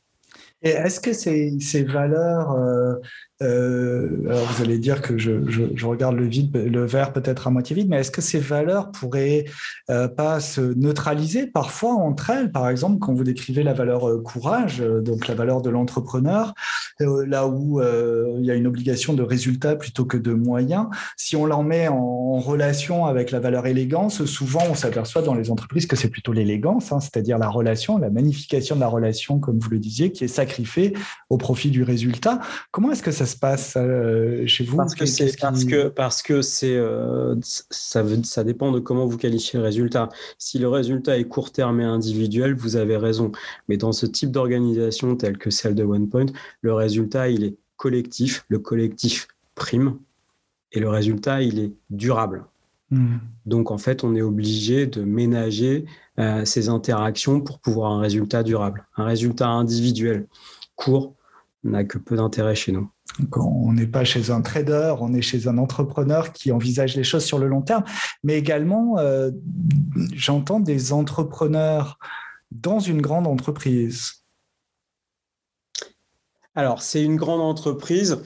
[0.63, 2.95] Et est-ce que ces, ces valeurs euh,
[3.41, 7.50] euh, alors vous allez dire que je, je, regarde le vide, le verre peut-être à
[7.50, 9.43] moitié vide, mais est-ce que ces valeurs pourraient
[9.89, 12.52] euh, pas se neutraliser parfois entre elles?
[12.52, 16.54] Par exemple, quand vous décrivez la valeur euh, courage, donc la valeur de l'entrepreneur,
[17.00, 21.45] là où il y a une obligation de résultat plutôt que de moyens, si on
[21.45, 25.88] l'en met en, en, relation avec la valeur élégance, souvent on s'aperçoit dans les entreprises
[25.88, 29.69] que c'est plutôt l'élégance, hein, c'est-à-dire la relation, la magnification de la relation, comme vous
[29.69, 30.93] le disiez, qui est sacrifiée
[31.30, 32.39] au profit du résultat.
[32.71, 36.21] Comment est-ce que ça se passe euh, chez vous Parce que c'est parce que parce
[36.21, 40.09] que c'est euh, ça veut, ça dépend de comment vous qualifiez le résultat.
[40.38, 43.31] Si le résultat est court terme et individuel, vous avez raison.
[43.69, 46.27] Mais dans ce type d'organisation telle que celle de OnePoint,
[46.61, 48.45] le résultat il est collectif.
[48.49, 49.97] Le collectif prime
[50.71, 52.45] et le résultat il est durable.
[52.91, 53.17] Mmh.
[53.45, 55.85] Donc en fait, on est obligé de ménager
[56.19, 58.85] euh, ces interactions pour pouvoir un résultat durable.
[58.95, 60.27] Un résultat individuel
[60.75, 61.15] court
[61.63, 62.89] n'a que peu d'intérêt chez nous
[63.36, 67.24] on n'est pas chez un trader, on est chez un entrepreneur qui envisage les choses
[67.24, 67.84] sur le long terme,
[68.24, 69.32] mais également, euh,
[70.13, 71.98] j'entends des entrepreneurs
[72.52, 74.26] dans une grande entreprise.
[76.58, 78.22] Alors, c'est une grande entreprise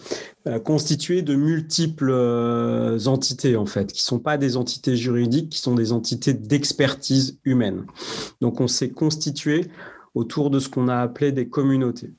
[0.46, 5.50] euh, constituée de multiples euh, entités, en fait, qui ne sont pas des entités juridiques,
[5.50, 7.88] qui sont des entités d'expertise humaine.
[8.40, 9.66] Donc, on s'est constitué
[10.14, 12.14] autour de ce qu'on a appelé des communautés.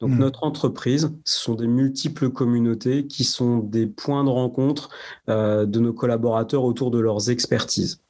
[0.00, 0.18] Donc mmh.
[0.18, 4.90] notre entreprise, ce sont des multiples communautés qui sont des points de rencontre
[5.28, 8.00] euh, de nos collaborateurs autour de leurs expertises.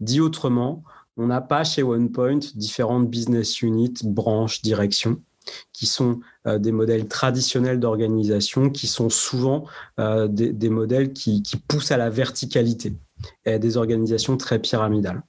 [0.00, 0.82] Dit autrement,
[1.16, 5.20] on n'a pas chez OnePoint différentes business units, branches, directions
[5.72, 9.64] qui sont euh, des modèles traditionnels d'organisation, qui sont souvent
[10.00, 12.96] euh, des, des, modèles qui, qui poussent à la verticalité
[13.44, 15.22] et à des organisations très pyramidales.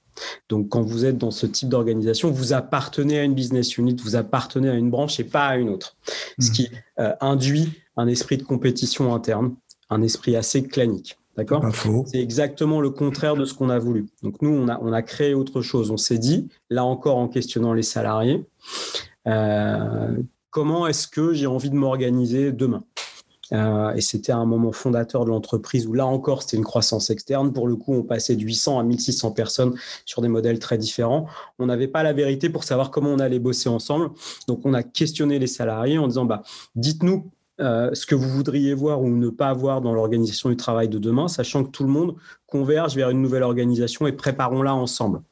[0.48, 4.16] Donc, quand vous êtes dans ce type d'organisation, vous appartenez à une business unit, vous
[4.16, 5.96] appartenez à une branche et pas à une autre.
[6.38, 6.52] Ce mmh.
[6.52, 9.54] qui euh, induit un esprit de compétition interne,
[9.90, 11.18] un esprit assez clanique.
[11.36, 11.64] D'accord?
[12.06, 14.08] C'est exactement le contraire de ce qu'on a voulu.
[14.24, 15.92] Donc, nous, on a, on a créé autre chose.
[15.92, 18.44] On s'est dit, là encore en questionnant les salariés,
[19.28, 20.16] euh,
[20.50, 22.82] comment est-ce que j'ai envie de m'organiser demain?
[23.52, 27.52] Euh, et c'était un moment fondateur de l'entreprise où là encore, c'était une croissance externe.
[27.52, 31.26] Pour le coup, on passait de 800 à 1600 personnes sur des modèles très différents.
[31.58, 34.10] On n'avait pas la vérité pour savoir comment on allait bosser ensemble.
[34.46, 36.42] Donc, on a questionné les salariés en disant, bah,
[36.74, 37.30] dites-nous
[37.60, 40.98] euh, ce que vous voudriez voir ou ne pas voir dans l'organisation du travail de
[40.98, 42.14] demain, sachant que tout le monde
[42.46, 45.22] converge vers une nouvelle organisation et préparons-la ensemble.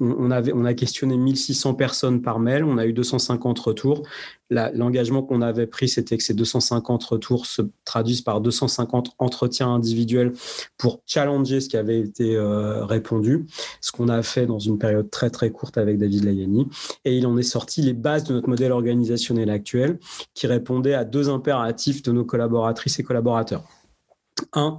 [0.00, 4.02] On, avait, on a questionné 1600 personnes par mail, on a eu 250 retours.
[4.50, 10.32] L'engagement qu'on avait pris, c'était que ces 250 retours se traduisent par 250 entretiens individuels
[10.78, 13.46] pour challenger ce qui avait été euh, répondu,
[13.80, 16.66] ce qu'on a fait dans une période très très courte avec David Layani.
[17.04, 19.98] Et il en est sorti les bases de notre modèle organisationnel actuel
[20.34, 23.64] qui répondait à deux impératifs de nos collaboratrices et collaborateurs.
[24.54, 24.78] Un,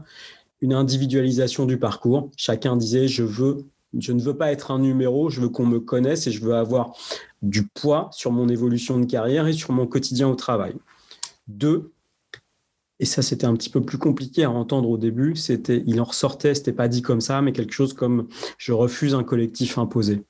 [0.61, 2.29] une individualisation du parcours.
[2.37, 3.65] Chacun disait je veux
[3.97, 6.56] je ne veux pas être un numéro, je veux qu'on me connaisse et je veux
[6.56, 6.95] avoir
[7.41, 10.75] du poids sur mon évolution de carrière et sur mon quotidien au travail.
[11.47, 11.91] Deux,
[12.99, 16.04] et ça c'était un petit peu plus compliqué à entendre au début, c'était il en
[16.04, 20.23] ressortait, c'était pas dit comme ça, mais quelque chose comme je refuse un collectif imposé.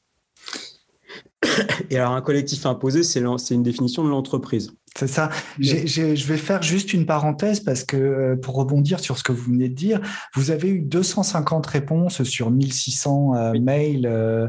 [1.89, 4.71] Et alors un collectif imposé, c'est une définition de l'entreprise.
[4.97, 5.29] C'est ça.
[5.59, 9.51] je vais faire juste une parenthèse parce que euh, pour rebondir sur ce que vous
[9.51, 10.01] venez de dire,
[10.35, 14.05] vous avez eu 250 réponses sur 1600 euh, mails.
[14.07, 14.47] Euh,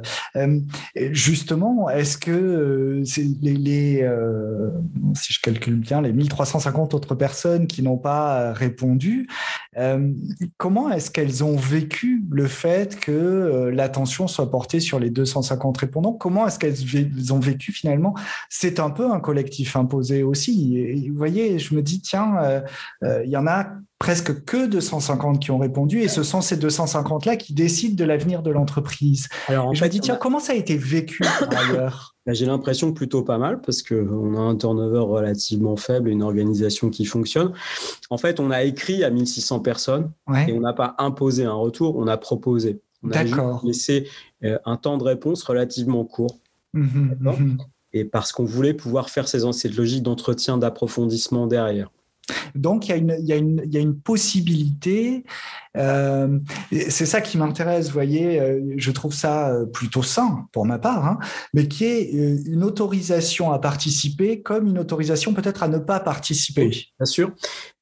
[1.13, 3.03] justement, est-ce que
[3.43, 4.11] les, les
[5.15, 9.29] si je calcule bien, les 1350 autres personnes qui n'ont pas répondu,
[10.57, 16.13] comment est-ce qu'elles ont vécu le fait que l'attention soit portée sur les 250 répondants?
[16.13, 18.15] Comment est-ce qu'elles ont vécu finalement?
[18.49, 21.09] C'est un peu un collectif imposé aussi.
[21.09, 22.61] vous voyez, je me dis, tiens, euh,
[23.05, 23.67] euh, il y en a
[23.99, 28.43] presque que 250 qui ont répondu et ce sont ces 250-là qui décident de l'avenir
[28.43, 29.29] de l'entreprise.
[29.49, 32.15] Alors, je me dis, tiens, comment ça a été vécu ailleurs?
[32.25, 36.23] Bah, J'ai l'impression plutôt pas mal parce qu'on a un turnover relativement faible et une
[36.23, 37.53] organisation qui fonctionne.
[38.09, 40.11] En fait, on a écrit à 1600 personnes
[40.49, 42.81] et on n'a pas imposé un retour, on a proposé.
[43.03, 43.25] On a
[43.65, 44.09] laissé
[44.45, 46.39] euh, un temps de réponse relativement court.
[46.73, 47.57] Mmh mmh
[47.93, 51.91] et parce qu'on voulait pouvoir faire ces, cette logique d'entretien, d'approfondissement derrière.
[52.55, 55.25] Donc, il y, a une, il, y a une, il y a une possibilité,
[55.77, 56.39] euh,
[56.71, 60.79] c'est ça qui m'intéresse, vous voyez, euh, je trouve ça euh, plutôt sain pour ma
[60.79, 61.19] part, hein,
[61.55, 66.69] mais qui est une autorisation à participer comme une autorisation peut-être à ne pas participer.
[66.69, 67.33] bien sûr,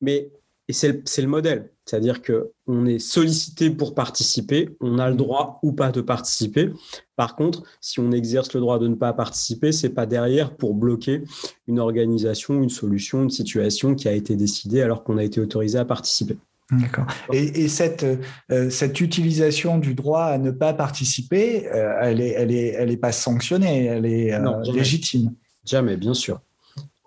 [0.01, 0.31] mais
[0.71, 1.71] c'est le, modèle.
[1.87, 2.21] C'est-à-dire
[2.69, 6.71] qu'on est sollicité pour participer, on a le droit ou pas de participer.
[7.17, 10.75] Par contre, si on exerce le droit de ne pas participer, c'est pas derrière pour
[10.75, 11.25] bloquer
[11.67, 15.79] une organisation, une solution, une situation qui a été décidée alors qu'on a été autorisé
[15.79, 16.37] à participer.
[16.71, 17.07] D'accord.
[17.33, 18.05] Et, cette,
[18.51, 22.91] euh, cette utilisation du droit à ne pas participer, euh, elle n'est elle est, elle
[22.91, 25.33] est pas sanctionnée, elle est euh, légitime.
[25.65, 26.43] Jamais, bien sûr.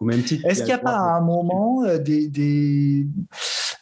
[0.09, 3.05] Est-ce qu'il n'y a pas à un moment des,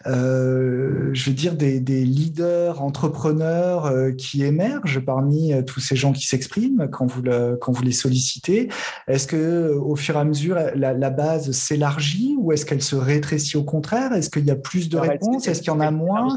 [0.05, 6.89] je veux dire, des, leaders entrepreneurs euh, qui émergent parmi tous ces gens qui s'expriment
[6.89, 7.23] quand vous,
[7.59, 8.69] quand vous les sollicitez.
[9.07, 13.57] Est-ce que au fur et à mesure, la, base s'élargit ou est-ce qu'elle se rétrécit
[13.57, 14.13] au contraire?
[14.13, 15.47] Est-ce qu'il y a plus de réponses?
[15.47, 16.35] Est-ce qu'il y en a moins?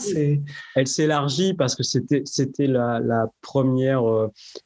[0.75, 1.55] Elle s'élargit.
[1.55, 4.03] Parce que c'était la, la première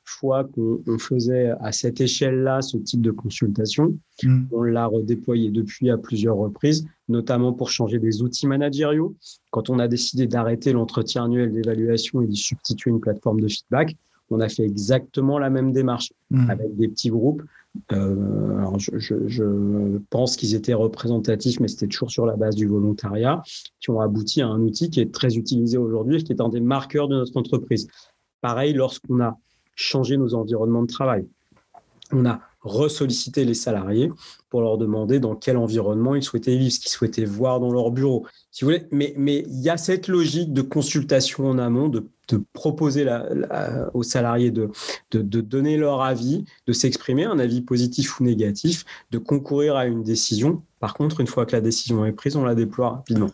[0.05, 3.95] fois qu'on faisait à cette échelle-là ce type de consultation.
[4.23, 4.45] Mm.
[4.53, 9.15] On l'a redéployé depuis à plusieurs reprises, notamment pour changer des outils managériaux.
[9.51, 13.97] Quand on a décidé d'arrêter l'entretien annuel d'évaluation et d'y substituer une plateforme de feedback,
[14.31, 16.51] on a fait exactement la même démarche mm.
[16.51, 17.43] avec des petits groupes.
[17.93, 22.67] Euh, alors je, je, pense qu'ils étaient représentatifs, mais c'était toujours sur la base du
[22.67, 23.43] volontariat,
[23.81, 26.49] qui ont abouti à un outil qui est très utilisé aujourd'hui et qui est un
[26.49, 27.87] des marqueurs de notre entreprise.
[28.41, 29.39] Pareil, lorsqu'on a
[29.75, 31.27] changé nos environnements de travail,
[32.13, 34.11] on a ressolliciter les salariés
[34.51, 37.91] pour leur demander dans quel environnement ils souhaitaient vivre, ce qu'ils souhaitaient voir dans leur
[37.91, 38.27] bureau.
[38.91, 42.07] Mais, il y a cette logique de consultation en amont, de,
[42.53, 43.07] proposer
[43.95, 44.71] aux salariés de,
[45.13, 50.63] donner leur avis, de s'exprimer, un avis positif ou négatif, de concourir à une décision.
[50.81, 53.31] Par contre, une fois que la décision est prise, on la déploie rapidement.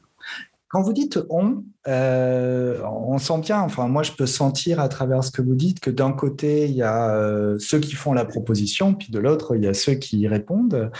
[0.72, 5.22] Quand vous dites on, euh, on sent bien, enfin moi je peux sentir à travers
[5.22, 8.24] ce que vous dites que d'un côté il y a euh, ceux qui font la
[8.24, 10.90] proposition, puis de l'autre il y a ceux qui y répondent.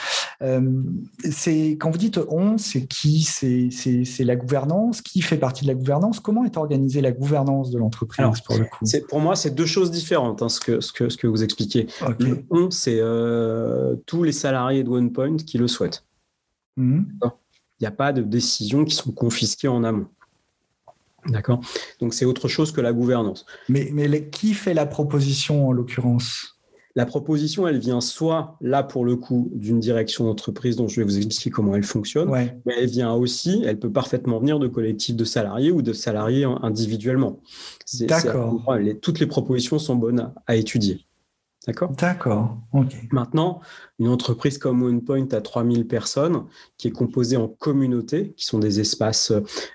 [0.43, 0.61] Euh,
[1.31, 3.23] c'est quand vous dites on, c'est qui?
[3.23, 5.01] C'est la gouvernance?
[5.01, 6.21] Qui fait partie de la gouvernance?
[6.21, 8.85] Comment est organisée la gouvernance de l'entreprise pour le coup?
[9.09, 11.87] Pour moi c'est deux choses différentes, hein, ce, que, ce, que, ce que vous expliquez.
[12.19, 13.01] Le on, c'est
[14.05, 16.05] tous les salariés de OnePoint qui le souhaitent.
[16.77, 17.05] Mmh.
[17.23, 17.42] Il
[17.83, 20.07] n'y a pas de décisions qui sont confisquées en amont.
[21.27, 21.61] D'accord?
[22.01, 23.47] Donc c'est autre chose que la gouvernance.
[23.69, 26.59] Mais, mais qui fait la proposition en l'occurrence?
[26.95, 31.05] La proposition, elle vient soit là pour le coup d'une direction d'entreprise dont je vais
[31.05, 32.31] vous expliquer comment elle fonctionne,
[32.67, 36.45] mais elle vient aussi, elle peut parfaitement venir de collectifs de salariés ou de salariés
[36.45, 37.41] individuellement.
[38.01, 38.63] D'accord.
[39.01, 41.07] Toutes les propositions sont bonnes à étudier.
[41.67, 42.59] D'accord D'accord.
[43.13, 43.61] Maintenant,
[44.01, 46.45] une entreprise comme OnePoint a 3000 personnes,
[46.77, 49.33] qui est composée en communautés, qui sont des espaces,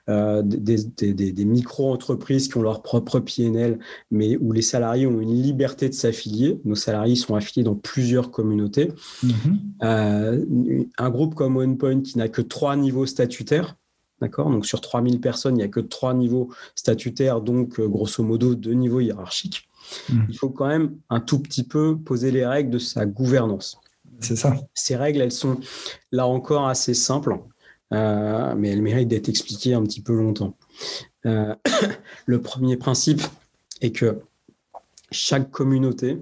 [0.10, 3.80] euh, des, micro-entreprises qui ont leur propre PNL,
[4.12, 6.60] mais où les salariés ont une liberté de s'affilier.
[6.66, 8.92] Nos salariés sont affiliés dans plusieurs communautés.
[9.24, 9.58] Mm-hmm.
[9.84, 13.78] Euh, un groupe comme OnePoint qui n'a que trois niveaux statutaires,
[14.20, 14.50] D'accord?
[14.50, 18.56] Donc sur 3000 personnes, il n'y a que trois niveaux statutaires, donc euh, grosso modo
[18.56, 19.68] deux niveaux hiérarchiques.
[20.10, 20.24] Hmm.
[20.30, 23.80] Il faut quand même un tout petit peu poser les règles de sa gouvernance.
[24.20, 24.56] C'est ça.
[24.74, 25.60] Ces règles, elles sont
[26.12, 27.40] là encore assez simples,
[27.94, 30.58] euh, mais elles méritent d'être expliquées un petit peu longtemps.
[31.26, 31.56] Euh,
[32.26, 33.22] le premier principe
[33.82, 34.20] est que
[35.12, 36.22] chaque communauté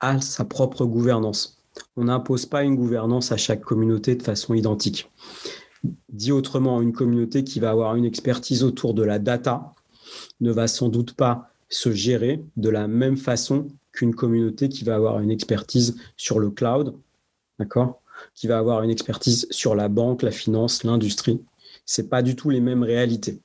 [0.00, 1.58] a sa propre gouvernance.
[1.96, 5.10] On n'impose pas une gouvernance à chaque communauté de façon identique.
[6.08, 9.72] Dit autrement, une communauté qui va avoir une expertise autour de la data
[10.40, 14.96] ne va sans doute pas se gérer de la même façon qu'une communauté qui va
[14.96, 16.94] avoir une expertise sur le cloud,
[17.58, 18.02] d'accord?
[18.34, 21.40] Qui va avoir une expertise sur la banque, la finance, l'industrie.
[21.86, 23.40] C'est pas du tout les mêmes réalités.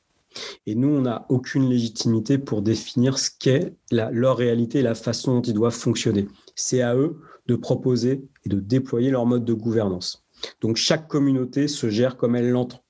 [0.66, 5.36] Et nous, on n'a aucune légitimité pour définir ce qu'est leur réalité et la façon
[5.36, 6.28] dont ils doivent fonctionner.
[6.56, 10.26] C'est à eux de proposer et de déployer leur mode de gouvernance.
[10.62, 12.85] Donc chaque communauté se gère comme elle l'entend.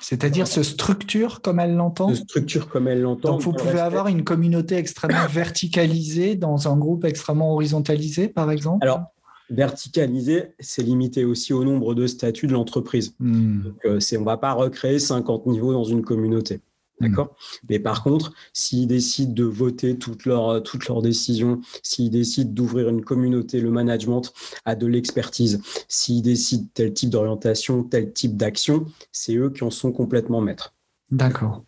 [0.00, 3.32] C'est-à-dire se structure comme elle l'entend Se structure comme elle l'entend.
[3.32, 8.84] Donc vous pouvez avoir une communauté extrêmement verticalisée dans un groupe extrêmement horizontalisé, par exemple
[8.84, 9.02] Alors,
[9.50, 13.14] verticalisé, c'est limité aussi au nombre de statuts de l'entreprise.
[13.18, 13.60] Hmm.
[13.84, 16.60] Euh, on ne va pas recréer 50 niveaux dans une communauté.
[17.00, 17.08] Hmm.
[17.08, 17.36] D'accord?
[17.68, 22.88] Mais par contre, s'ils décident de voter toutes leurs, toutes leurs décisions, s'ils décident d'ouvrir
[22.88, 24.32] une communauté, le management
[24.64, 25.60] a de l'expertise.
[25.88, 30.74] S'ils décident tel type d'orientation, tel type d'action, c'est eux qui en sont complètement maîtres.
[31.10, 31.64] D'accord.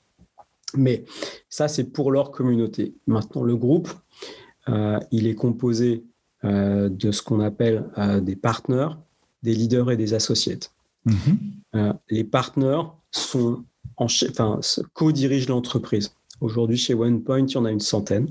[0.76, 1.04] Mais
[1.48, 2.94] ça, c'est pour leur communauté.
[3.06, 3.90] Maintenant, le groupe,
[4.68, 6.04] euh, il est composé
[6.44, 8.98] euh, de ce qu'on appelle euh, des partenaires,
[9.42, 10.72] des leaders et des associates.
[11.04, 11.94] Mm-hmm.
[12.10, 13.64] les partenaires sont
[14.04, 14.60] enfin,
[14.92, 16.14] co-dirigent l'entreprise.
[16.40, 18.28] Aujourd'hui, chez OnePoint, il y en a une centaine.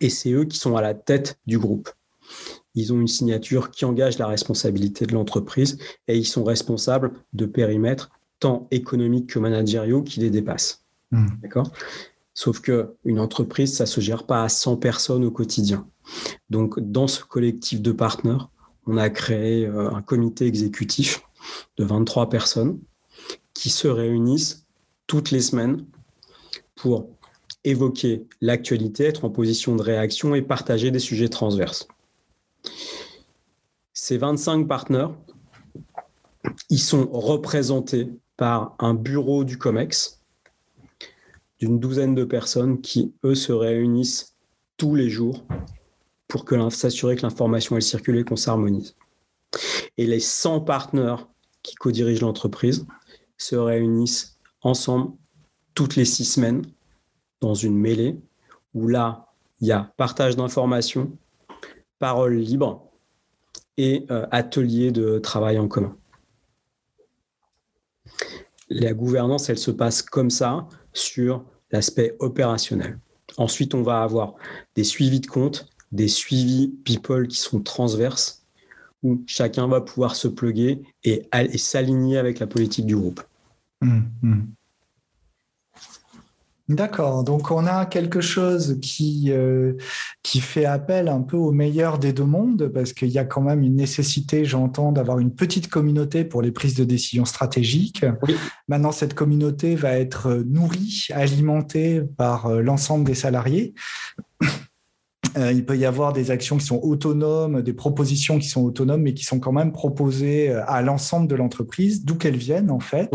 [0.00, 1.88] Et c'est eux qui sont à la tête du groupe.
[2.74, 7.46] Ils ont une signature qui engage la responsabilité de l'entreprise et ils sont responsables de
[7.46, 10.84] périmètres tant économiques que managériaux qui les dépassent.
[11.10, 11.28] Hmm.
[11.40, 11.72] D'accord?
[12.34, 15.88] Sauf qu'une entreprise, ça ne se gère pas à 100 personnes au quotidien.
[16.50, 18.50] Donc, dans ce collectif de partenaires,
[18.86, 21.22] on a créé euh, un comité exécutif
[21.78, 22.78] de 23 personnes
[23.58, 24.66] qui se réunissent
[25.06, 25.84] toutes les semaines
[26.74, 27.08] pour
[27.64, 31.88] évoquer l'actualité, être en position de réaction et partager des sujets transverses.
[33.92, 35.14] Ces 25 partenaires,
[36.70, 40.20] ils sont représentés par un bureau du COMEX
[41.58, 44.36] d'une douzaine de personnes qui, eux, se réunissent
[44.76, 45.46] tous les jours
[46.28, 48.94] pour s'assurer que l'information elle circule et qu'on s'harmonise.
[49.96, 51.26] Et les 100 partenaires
[51.62, 52.86] qui co-dirigent l'entreprise,
[53.38, 55.12] se réunissent ensemble
[55.74, 56.62] toutes les six semaines
[57.40, 58.18] dans une mêlée
[58.74, 61.16] où là, il y a partage d'informations,
[61.98, 62.90] parole libre
[63.76, 65.96] et euh, atelier de travail en commun.
[68.68, 72.98] La gouvernance, elle se passe comme ça sur l'aspect opérationnel.
[73.36, 74.34] Ensuite, on va avoir
[74.74, 78.45] des suivis de compte, des suivis people qui sont transverses
[79.06, 83.22] où chacun va pouvoir se pluguer et, s'aligner avec la politique du groupe.
[83.82, 84.46] Hum, hum.
[86.68, 89.74] D'accord, donc on a quelque chose qui, euh,
[90.24, 93.40] qui fait appel un peu au meilleur des deux mondes, parce qu'il y a quand
[93.40, 98.04] même une nécessité, j'entends, d'avoir une petite communauté pour les prises de décision stratégiques.
[98.66, 103.72] Maintenant, cette communauté va être nourrie, alimentée par euh, l'ensemble des salariés.
[105.36, 109.02] Euh, il peut y avoir des actions qui sont autonomes, des propositions qui sont autonomes,
[109.02, 112.80] mais qui sont quand même proposées euh, à l'ensemble de l'entreprise, d'où qu'elles viennent en
[112.80, 113.10] fait.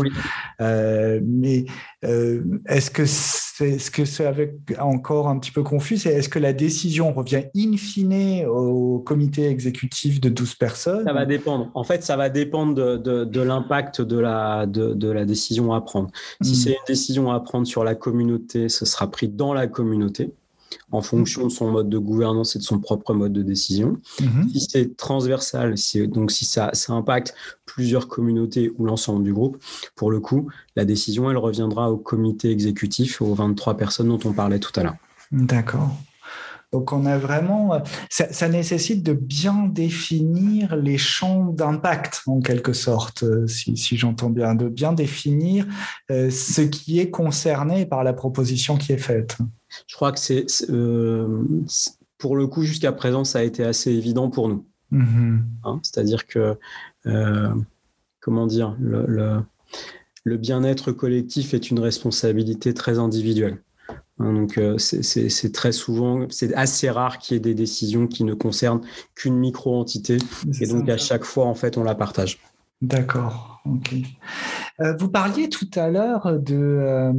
[0.60, 1.64] Euh, mais
[2.66, 6.38] est-ce que c'est ce que c'est avec encore un petit peu confus C'est est-ce que
[6.38, 11.04] la décision revient in fine au comité exécutif de 12 personnes?
[11.04, 11.70] Ça va dépendre.
[11.74, 15.80] En fait, ça va dépendre de, de, l'impact de la, de, de, la décision à
[15.80, 16.10] prendre.
[16.40, 16.54] Si hmm.
[16.54, 20.32] c'est une décision à prendre sur la communauté, ce sera pris dans la communauté
[20.90, 23.98] en fonction de son mode de gouvernance et de son propre mode de décision.
[24.20, 24.48] Mhm.
[24.52, 25.74] Si c'est transversal,
[26.08, 27.34] donc si ça, ça impacte
[27.66, 29.62] plusieurs communautés ou l'ensemble du groupe,
[29.96, 34.32] pour le coup, la décision, elle reviendra au comité exécutif, aux 23 personnes dont on
[34.32, 34.96] parlait tout à l'heure.
[35.30, 35.96] D'accord.
[36.72, 43.24] Donc on a vraiment, ça, nécessite de bien définir les champs d'impact en quelque sorte,
[43.24, 45.66] euh, si, j'entends bien, de bien définir
[46.10, 49.36] euh, ce qui est concerné par la proposition qui est faite.
[49.86, 51.44] Je crois que c'est euh,
[52.16, 54.64] pour le coup, jusqu'à présent, ça a été assez évident pour nous.
[54.92, 55.40] Mm-hmm.
[55.64, 56.56] Hein, c'est-à-dire que,
[58.20, 59.42] comment dire, le,
[60.24, 63.60] le bien-être collectif est une responsabilité très individuelle.
[64.22, 68.34] Hein, donc c'est très souvent, c'est assez rare qu'il y ait des décisions qui ne
[68.34, 68.82] concernent
[69.14, 70.18] qu'une micro-entité.
[70.60, 72.38] Et donc à chaque fois, en fait, on la partage.
[72.80, 73.60] D'accord.
[73.64, 73.94] Ok.
[74.82, 77.12] Euh, vous parliez tout à l'heure euh,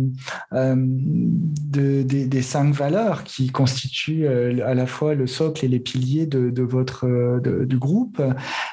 [0.54, 6.62] euh, des cinq valeurs qui constituent à la fois le socle et les piliers de,
[6.62, 8.22] votre du groupe.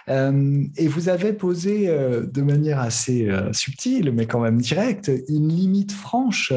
[0.09, 6.53] et vous avez posé de manière assez subtile, mais quand même directe, une limite franche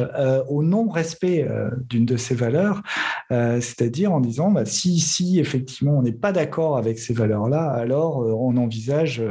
[0.50, 1.48] au non-respect
[1.90, 2.82] d'une de ces valeurs,
[3.30, 8.18] c'est-à-dire en disant bah, si, si effectivement on n'est pas d'accord avec ces valeurs-là, alors
[8.20, 9.24] on envisage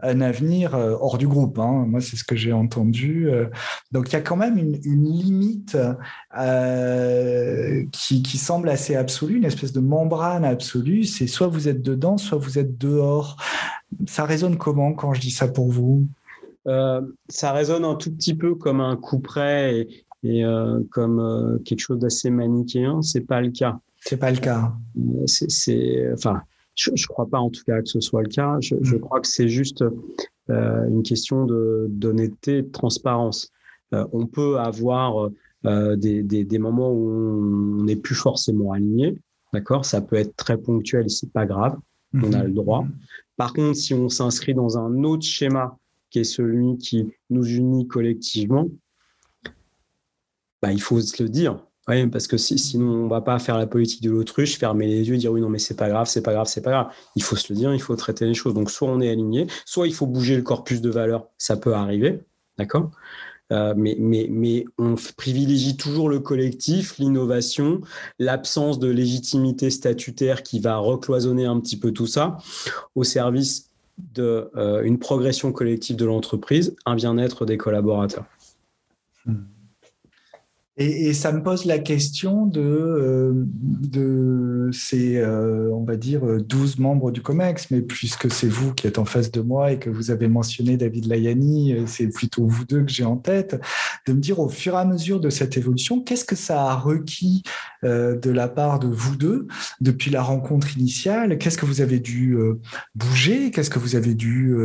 [0.00, 1.58] un avenir hors du groupe.
[1.58, 1.86] Hein.
[1.88, 3.28] Moi, c'est ce que j'ai entendu.
[3.28, 3.46] Euh.
[3.92, 5.76] Donc, il y a quand même une, limite
[6.38, 11.04] euh, qui, semble assez absolue, une espèce de membrane absolue.
[11.04, 13.36] C'est soit vous êtes dedans, soit vous êtes dehors.
[14.06, 16.06] Ça résonne comment quand je dis ça pour vous?
[16.66, 19.86] Euh, Ça résonne un tout petit peu comme un coup près
[20.22, 20.42] et,
[20.90, 23.02] comme quelque chose d'assez manichéen.
[23.02, 23.78] C'est pas le cas.
[24.00, 24.72] C'est pas le cas.
[25.26, 26.42] C'est, enfin,
[26.74, 28.56] je ne crois pas en tout cas que ce soit le cas.
[28.60, 29.00] Je, je mm.
[29.00, 29.84] crois que c'est juste
[30.48, 31.46] une question
[31.88, 33.50] d'honnêteté et de transparence.
[33.94, 35.30] Euh, on peut avoir
[35.66, 39.18] euh, des, des, des, moments où on n'est plus forcément aligné,
[39.52, 39.84] d'accord?
[39.84, 41.76] Ça peut être très ponctuel, c'est pas grave,
[42.14, 42.46] on a mhm.
[42.46, 42.86] le droit.
[43.36, 45.78] Par contre, si on s'inscrit dans un autre schéma
[46.10, 48.68] qui est celui qui nous unit collectivement,
[50.62, 51.58] bah, il faut se le dire.
[51.86, 55.18] Oui, parce que sinon, on va pas faire la politique de l'autruche, fermer les yeux,
[55.18, 56.86] dire oui, non, mais c'est pas grave, c'est pas grave, c'est pas grave.
[57.14, 58.54] Il faut se le dire, il faut traiter les choses.
[58.54, 61.26] Donc, soit on est aligné, soit il faut bouger le corpus de valeurs.
[61.36, 62.20] Ça peut arriver,
[62.56, 62.90] d'accord?
[63.52, 67.82] Euh, mais, mais, mais on privilégie toujours le collectif, l'innovation,
[68.18, 72.38] l'absence de légitimité statutaire qui va recloisonner un petit peu tout ça
[72.94, 78.24] au service d'une euh, progression collective de l'entreprise, un bien-être des collaborateurs.
[79.26, 79.44] Hmm.
[80.76, 82.60] Et, ça me pose la question de,
[83.96, 88.88] euh, ces, euh, on va dire, 12 membres du COMEX, mais puisque c'est vous qui
[88.88, 92.46] êtes en face de moi et que vous avez mentionné David Layani, euh, c'est plutôt
[92.46, 93.60] vous deux que j'ai en tête,
[94.06, 96.74] de me dire au fur et à mesure de cette évolution, qu'est-ce que ça a
[96.74, 97.42] requis
[97.84, 99.46] de la part de vous deux
[99.82, 101.36] depuis la rencontre initiale?
[101.36, 102.34] Qu'est-ce que vous avez dû
[102.94, 103.50] bouger?
[103.50, 104.56] Qu'est-ce que vous avez dû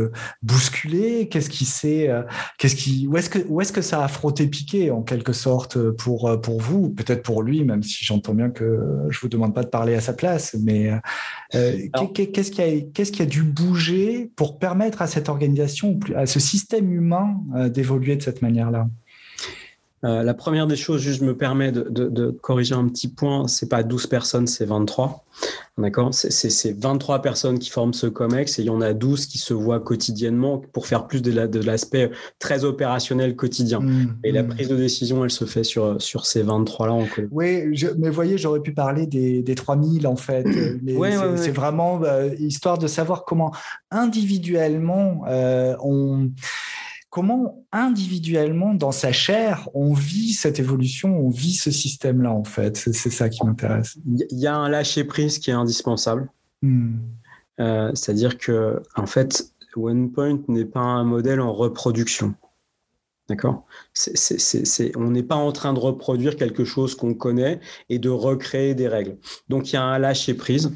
[0.42, 1.28] bousculer?
[1.28, 2.08] Qu'est-ce qui s'est,
[2.56, 5.76] qu'est-ce qui, où est-ce que, où est-ce que ça a frotté piqué en quelque sorte
[6.02, 9.54] pour, euh, pour vous, peut-être pour lui, même si j'entends bien que je vous demande
[9.54, 10.90] pas de parler à sa place, mais
[11.54, 11.76] euh,
[12.14, 16.40] qu'est-ce qui, a, qu'est-ce qui a dû bouger pour permettre à cette organisation, à ce
[16.40, 18.88] système humain euh, d'évoluer de cette manière-là?
[20.02, 23.08] Euh, la première des choses, juste je me permets de, de, de, corriger un petit
[23.08, 25.26] point, c'est pas 12 personnes, c'est 23.
[25.76, 26.12] D'accord?
[26.12, 29.54] C'est 23 personnes qui forment ce COMEX et il y en a 12 qui se
[29.54, 33.80] voient quotidiennement pour faire plus de l'aspect très opérationnel quotidien.
[33.80, 34.48] Mmh, et la mmh.
[34.48, 37.26] prise de décision, elle se fait sur, sur ces 23-là.
[37.30, 40.44] Oui, je, mais voyez, j'aurais pu parler des, des 3000 en fait.
[40.82, 40.94] Mais
[41.36, 43.52] c'est vraiment euh, histoire de savoir comment
[43.90, 46.30] individuellement euh, on
[47.10, 52.76] comment individuellement, dans sa chair, on vit cette évolution, on vit ce système-là, en fait.
[52.76, 53.98] C'est ça qui m'intéresse.
[54.06, 56.30] Il y a un lâcher-prise qui est indispensable.
[56.62, 56.98] Hmm.
[57.58, 62.34] Euh, c'est-à-dire que, en fait, OnePoint n'est pas un modèle en reproduction.
[63.28, 63.64] D'accord?
[64.96, 68.88] On n'est pas en train de reproduire quelque chose qu'on connaît et de recréer des
[68.88, 69.18] règles.
[69.48, 70.72] Donc, il y a un lâcher-prise.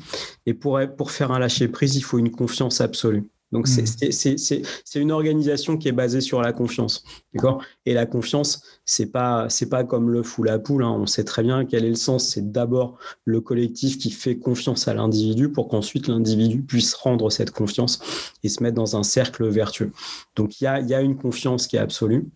[0.46, 3.28] Et pour, pour faire un lâcher-prise, il faut une confiance absolue.
[3.54, 4.10] Donc, hmm.
[4.10, 7.04] c'est une organisation qui est basée sur la confiance.
[7.32, 7.62] D'accord?
[7.86, 10.82] Et la confiance, c'est pas, pas comme le fou la poule.
[10.82, 10.90] Hein.
[10.90, 12.26] On sait très bien quel est le sens.
[12.26, 17.52] C'est d'abord le collectif qui fait confiance à l'individu pour qu'ensuite l'individu puisse rendre cette
[17.52, 18.00] confiance
[18.42, 19.92] et se mettre dans un cercle vertueux.
[20.34, 22.26] Donc, il y a, y a, une confiance qui est absolue.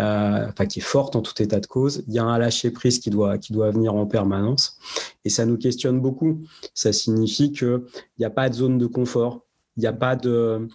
[0.00, 2.02] Euh, enfin qui est forte en tout état de cause.
[2.08, 4.76] Il y a un lâcher prise qui doit qui doit venir en permanence
[5.24, 6.42] et ça nous questionne beaucoup.
[6.74, 9.43] Ça signifie que il n'y a pas de zone de confort
[9.76, 10.68] il n'y a pas de,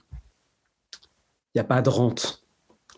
[1.89, 2.43] rente.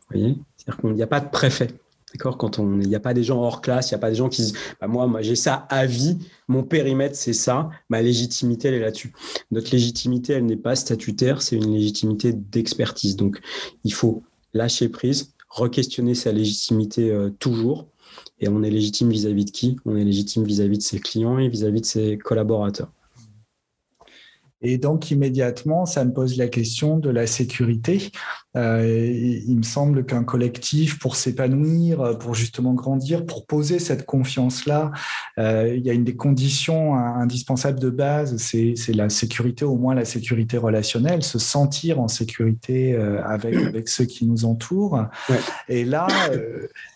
[0.10, 0.38] Voyez?
[0.58, 1.68] C'est-à-dire qu'il n'y a pas de préfet.
[2.14, 2.38] D'accord?
[2.38, 4.16] Quand on, il n'y a pas des gens hors classe, il n'y a pas des
[4.16, 8.02] gens qui disent, bah, moi, moi j'ai ça à vie, mon périmètre c'est ça, ma
[8.02, 9.14] légitimité elle est là-dessus.
[9.52, 13.16] Notre légitimité elle n'est pas statutaire, c'est une légitimité d'expertise.
[13.16, 13.39] Donc
[13.86, 14.24] il faut
[14.54, 17.88] lâcher prise, re-questionner sa légitimité euh, toujours.
[18.39, 19.78] Et on est légitime vis-à-vis de qui?
[19.86, 22.91] On est légitime vis-à-vis de ses clients et vis à -vis de ses collaborateurs.
[24.62, 28.12] Et donc, immédiatement, ça me pose la question de la sécurité.
[28.58, 34.91] Euh, il me semble qu'un collectif, pour s'épanouir, pour justement grandir, pour poser cette confiance-là,
[35.39, 39.95] euh, il y a une des conditions indispensables de base, c'est la sécurité, au moins
[39.95, 45.06] la sécurité relationnelle, se sentir en sécurité euh, avec, avec ceux qui nous entourent.
[45.70, 46.08] Et là,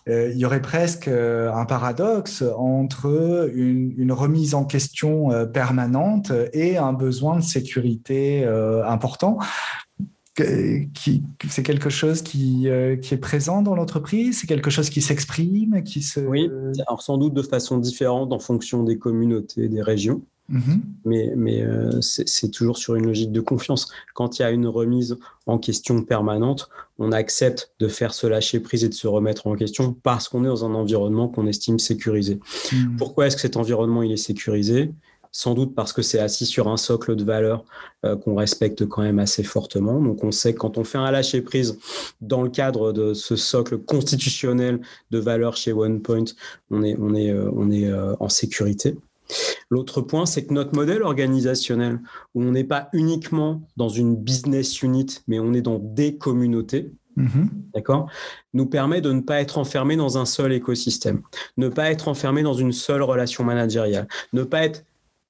[0.08, 6.94] il y aurait presque un paradoxe entre une, une remise en question permanente et un
[6.94, 8.46] besoin de sécurité
[8.86, 9.40] important
[10.38, 15.82] c'est quelque chose qui, euh, qui, est présent dans l'entreprise C'est quelque chose qui s'exprime
[15.84, 16.20] qui se...
[16.20, 16.50] Oui,
[16.88, 20.22] alors sans doute de façon différente en fonction des communautés, des régions.
[20.52, 20.80] Mm-hmm.
[21.06, 23.90] Mais, mais euh, c'est toujours sur une logique de confiance.
[24.14, 25.18] Quand il y a une remise
[25.48, 26.70] en question permanente,
[27.00, 30.44] on accepte de faire se lâcher prise et de se remettre en question parce qu'on
[30.44, 32.40] est dans un environnement qu'on estime sécurisé.
[32.72, 32.98] Mm.
[32.98, 34.92] Pourquoi est-ce que cet environnement il est sécurisé?
[35.36, 37.66] Sans doute parce que c'est assis sur un socle de valeurs
[38.06, 40.00] euh, qu'on respecte quand même assez fortement.
[40.00, 41.78] Donc on sait que quand on fait un lâcher prise
[42.22, 44.80] dans le cadre de ce socle constitutionnel
[45.12, 46.24] de valeurs chez OnePoint,
[46.72, 48.96] on est, on est, euh, on est euh, en sécurité.
[49.70, 52.00] L'autre point, c'est que notre modèle organisationnel,
[52.34, 56.94] où on n'est pas uniquement dans une business unit, mais on est dans des communautés,
[57.18, 57.50] mm-hmm.
[57.74, 58.10] D'accord
[58.54, 61.24] Nous permet de ne pas être enfermé dans un seul écosystème,
[61.58, 64.86] ne pas être enfermé dans une seule relation managériale, ne pas être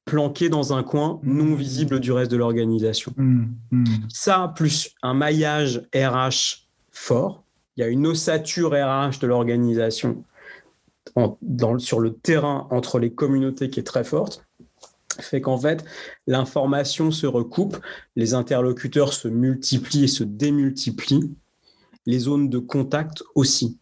[0.05, 1.55] planqué dans un coin non mmh.
[1.55, 3.13] visible du reste de l'organisation.
[3.17, 3.45] Mmh.
[3.71, 3.85] Mmh.
[4.09, 7.43] Ça, plus un maillage RH fort,
[7.75, 10.23] il y a une ossature RH de l'organisation
[11.79, 14.45] sur le terrain entre les communautés qui est très forte,
[15.19, 15.83] fait qu'en fait,
[16.27, 17.77] l'information se recoupe,
[18.15, 21.31] les interlocuteurs se multiplient et se démultiplient,
[22.05, 23.77] les zones de contact aussi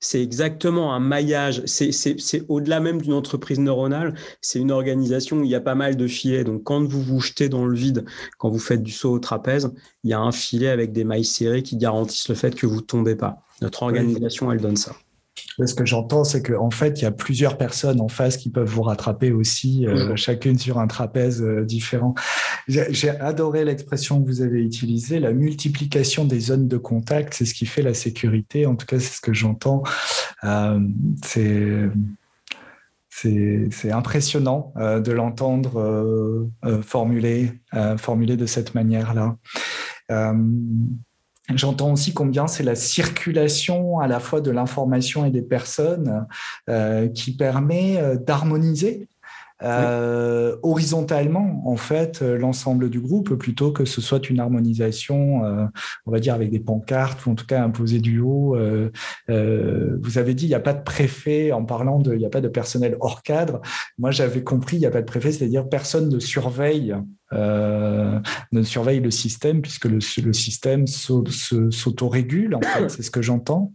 [0.00, 1.62] c'est exactement un maillage.
[1.66, 4.14] C'est au-delà même d'une entreprise neuronale.
[4.40, 6.42] C'est une organisation où il y a pas mal de filets.
[6.42, 8.04] Donc, quand vous vous jetez dans le vide,
[8.38, 9.72] quand vous faites du saut au trapèze,
[10.02, 12.76] il y a un filet avec des mailles serrées qui garantissent le fait que vous
[12.76, 13.42] ne tombez pas.
[13.60, 14.96] Notre organisation, elle donne ça.
[15.66, 18.68] Ce que j'entends, c'est qu'en fait, il y a plusieurs personnes en face qui peuvent
[18.68, 22.14] vous rattraper aussi, euh, chacune sur un trapèze euh, différent.
[22.68, 27.54] J'ai adoré l'expression que vous avez utilisée, la multiplication des zones de contact, c'est ce
[27.54, 28.66] qui fait la sécurité.
[28.66, 29.82] En tout cas, c'est ce que j'entends.
[30.44, 30.80] Euh,
[31.24, 31.90] c'est
[33.12, 36.48] c'est impressionnant de l'entendre
[36.80, 37.52] formuler,
[37.98, 39.36] formuler de cette manière-là.
[41.54, 46.26] J'entends aussi combien c'est la circulation à la fois de l'information et des personnes
[46.68, 49.08] euh, qui permet euh, d'harmoniser
[49.62, 55.42] euh, horizontalement en fait l'ensemble du groupe plutôt que ce soit une harmonisation
[56.06, 58.56] on va dire avec des pancartes ou en tout cas imposée du haut
[59.28, 62.30] vous avez dit il n'y a pas de préfet en parlant de il n'y a
[62.30, 63.60] pas de personnel hors cadre
[63.98, 66.94] moi j'avais compris il n'y a pas de préfet c'est-à-dire personne ne surveille
[67.32, 68.18] euh,
[68.50, 73.72] ne surveille le système puisque le, le système s'autorégule, en fait, c'est ce que j'entends.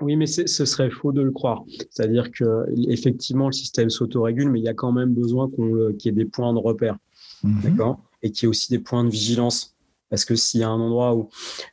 [0.00, 1.64] Oui, mais ce serait faux de le croire.
[1.90, 6.08] C'est-à-dire que effectivement, le système s'autorégule, mais il y a quand même besoin qu'il y
[6.08, 6.96] ait des points de repère,
[7.42, 7.60] mhm.
[7.62, 9.74] d'accord, et qu'il y ait aussi des points de vigilance.
[10.10, 11.28] Parce que s'il y a un endroit où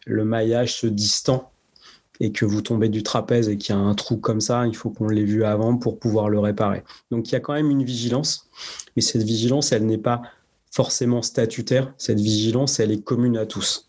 [0.05, 1.51] le maillage se distend
[2.19, 4.75] et que vous tombez du trapèze et qu'il y a un trou comme ça, il
[4.75, 6.83] faut qu'on l'ait vu avant pour pouvoir le réparer.
[7.11, 8.49] Donc il y a quand même une vigilance,
[8.95, 10.21] mais cette vigilance, elle n'est pas
[10.71, 11.93] forcément statutaire.
[11.97, 13.84] Cette vigilance, elle est commune à tous.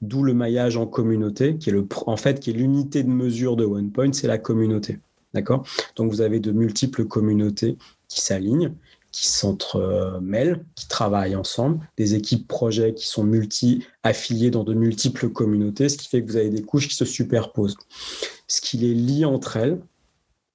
[0.00, 3.56] D'où le maillage en communauté, qui est le, en fait qui est l'unité de mesure
[3.56, 4.98] de OnePoint, c'est la communauté.
[5.34, 5.66] D'accord?
[5.96, 8.74] Donc vous avez de multiples communautés qui s'alignent,
[9.12, 15.88] qui s'entremêlent, qui travaillent ensemble, des équipes projets qui sont multi-affiliées dans de multiples communautés,
[15.88, 17.76] ce qui fait que vous avez des couches qui se superposent.
[18.48, 19.80] Ce qui les lie entre elles,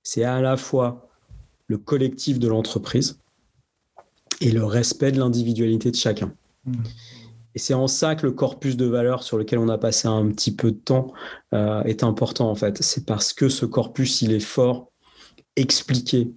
[0.04, 1.10] c'est à la fois
[1.68, 3.20] le collectif de l'entreprise,
[4.42, 6.34] et le respect de l'individualité de chacun.
[6.66, 6.74] Hmm.
[7.58, 10.28] Et c'est en ça que le corpus de valeurs sur lequel on a passé un
[10.28, 11.12] petit peu de temps
[11.56, 12.84] euh, est important en fait.
[12.84, 14.92] C'est parce que ce corpus, il est fort,
[15.56, 16.32] expliqué,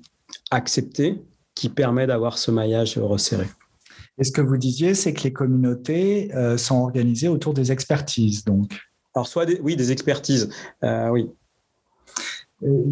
[0.50, 1.22] accepté,
[1.54, 3.44] qui permet d'avoir ce maillage resserré.
[4.16, 8.46] Et ce que vous disiez, c'est que les communautés euh, sont organisées autour des expertises,
[8.46, 8.80] donc.
[9.14, 10.48] Alors, soit des, oui, des expertises,
[10.84, 11.28] euh, oui.
[12.62, 12.82] Euh,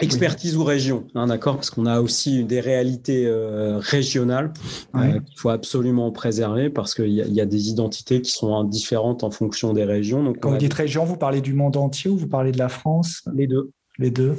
[0.00, 4.52] Expertise ou région, hein, d'accord Parce qu'on a aussi des réalités euh, régionales
[4.94, 9.30] euh, qu'il faut absolument préserver parce qu'il y, a des identités qui sont différentes en
[9.30, 10.22] fonction des régions.
[10.22, 12.68] Donc, Quand vous dites région, vous parlez du monde entier ou vous parlez de la
[12.68, 13.22] France?
[13.34, 13.70] Les deux.
[13.98, 14.36] Les deux.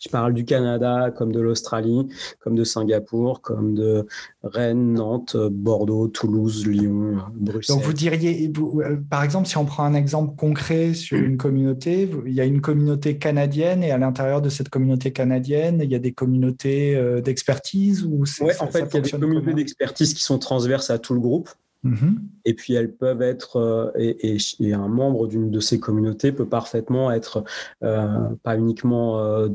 [0.00, 2.08] Je parle du Canada, comme de l'Australie,
[2.40, 4.06] comme de Singapour, comme de
[4.42, 7.76] Rennes, Nantes, Bordeaux, Toulouse, Lyon, Bruxelles.
[7.76, 12.10] Donc vous diriez, euh, par exemple, si on prend un exemple concret sur une communauté,
[12.26, 15.94] il y a une communauté canadienne et à l'intérieur de cette communauté canadienne, il y
[15.94, 20.14] a des communautés euh, d'expertise ou Oui, en fait, il y a des communautés d'expertise
[20.14, 21.50] qui sont transverses à tout le groupe.
[21.82, 22.20] Mhm.
[22.44, 27.10] Et puis elles peuvent être, euh, et, un membre d'une de ces communautés peut parfaitement
[27.10, 27.44] être
[27.82, 29.48] euh, pas uniquement euh,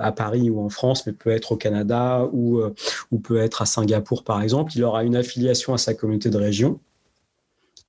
[0.00, 2.60] à Paris ou en France, mais peut être au Canada ou
[3.22, 4.72] peut être à Singapour par exemple.
[4.74, 6.80] Il aura une affiliation à sa communauté de région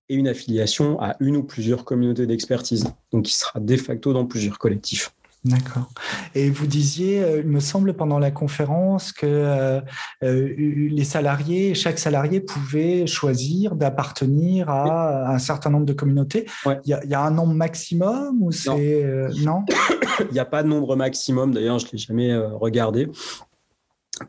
[0.10, 2.86] et une affiliation à une ou plusieurs communautés d'expertise.
[3.12, 5.14] Donc il sera de facto dans plusieurs collectifs.
[5.44, 5.90] D'accord.
[6.36, 9.82] Et vous disiez, euh, il me semble pendant la conférence que euh,
[10.24, 16.46] euh, les salariés, chaque salarié pouvait choisir d'appartenir à un certain nombre de communautés.
[16.86, 19.04] Il, y a, un nombre maximum ou c'est
[19.40, 19.66] non,
[20.20, 21.56] Il n'y a pas de nombre maximum.
[21.56, 23.10] D'ailleurs, je l'ai jamais regardé.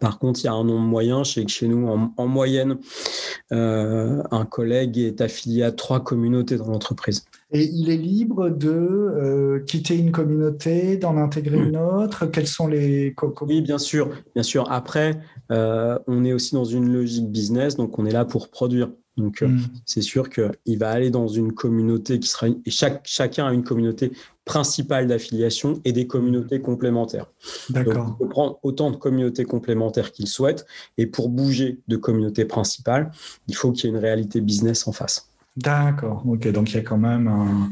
[0.01, 1.25] Par contre, il y a un nombre moyen.
[1.25, 2.79] Je sais que chez nous, en, moyenne,
[3.51, 7.27] un collègue est affilié à trois communautés dans l'entreprise.
[7.53, 12.27] Et il est libre de euh, quitter une communauté, d'en intégrer une autre?
[12.27, 13.15] Quels sont les...
[13.43, 14.11] Oui, bien sûr.
[14.35, 14.71] Bien sûr.
[14.71, 18.91] Après, euh, on est aussi dans une logique business, donc on est là pour produire.
[19.19, 19.59] Donc, hmm.
[19.85, 22.47] c'est sûr qu'il va aller dans une communauté qui sera...
[22.49, 24.13] Et chaque, chacun a une communauté
[24.47, 27.27] principale d'affiliation et des communautés complémentaires.
[27.69, 28.17] D'accord.
[28.19, 30.65] Il peut prendre autant de communautés complémentaires qu'il souhaite.
[30.97, 33.11] Et pour bouger de communauté principale,
[33.47, 35.29] il faut qu'il y ait une réalité business en face.
[35.57, 36.23] D'accord.
[36.27, 36.51] Ok.
[36.51, 37.71] Donc il y a quand même un,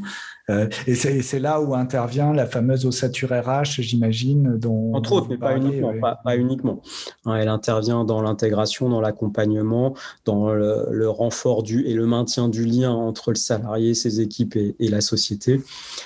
[0.51, 4.57] euh, et c'est là où intervient la fameuse ossature RH, j'imagine.
[4.57, 5.93] Dont Entre autres, mais pas uniquement.
[6.23, 6.81] Pas, uniquement.
[7.25, 12.91] Elle intervient dans l'intégration, dans l'accompagnement, dans le, renfort du, et le maintien du lien
[12.91, 15.61] entre le salarié, ses équipes et, la société.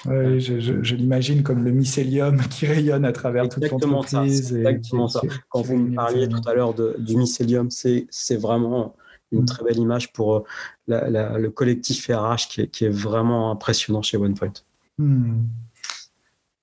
[0.06, 4.56] Oui, je, l'imagine comme le mycélium qui rayonne à travers toute l'entreprise.
[4.56, 5.22] Exactement ça.
[5.50, 8.96] Quand vous me parliez tout à l'heure du mycélium, c'est vraiment
[9.32, 9.46] une mm.
[9.46, 10.44] très belle image pour
[10.90, 14.54] euh, le collectif RH qui est, vraiment impressionnant chez OnePoint.
[14.98, 15.44] Mm.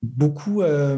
[0.03, 0.97] Beaucoup, euh,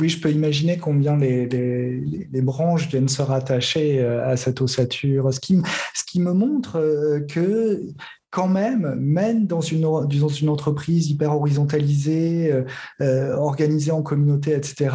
[0.00, 5.34] oui, je peux imaginer combien les, les, branches viennent se rattacher euh, à cette ossature,
[5.34, 5.60] ce qui,
[5.94, 6.80] ce qui me montre
[7.28, 7.82] que
[8.30, 12.64] quand même, même dans une, entreprise hyper horizontalisée, euh,
[13.00, 14.94] euh, organisée en communauté, etc.,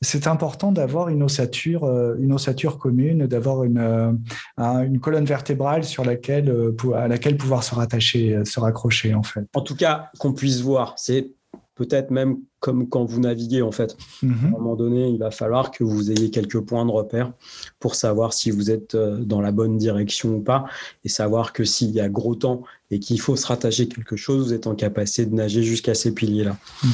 [0.00, 4.18] c'est important d'avoir une ossature, euh, une ossature commune, d'avoir une,
[4.58, 6.52] une colonne vertébrale sur laquelle,
[6.94, 9.46] à laquelle pouvoir se rattacher, se raccrocher, en fait.
[9.54, 10.94] En tout cas, qu'on puisse voir.
[10.96, 11.30] C'est
[11.76, 13.96] peut-être même comme quand vous naviguez en fait.
[14.22, 14.34] Mhm.
[14.42, 17.32] À un moment donné, il va falloir que vous ayez quelques points de repère
[17.78, 20.64] pour savoir si vous êtes euh, dans la bonne direction ou pas
[21.04, 24.48] et savoir que s'il y a gros temps et qu'il faut se rattacher quelque chose,
[24.48, 26.56] vous êtes en capacité de nager jusqu'à ces piliers-là.
[26.82, 26.90] Mhm.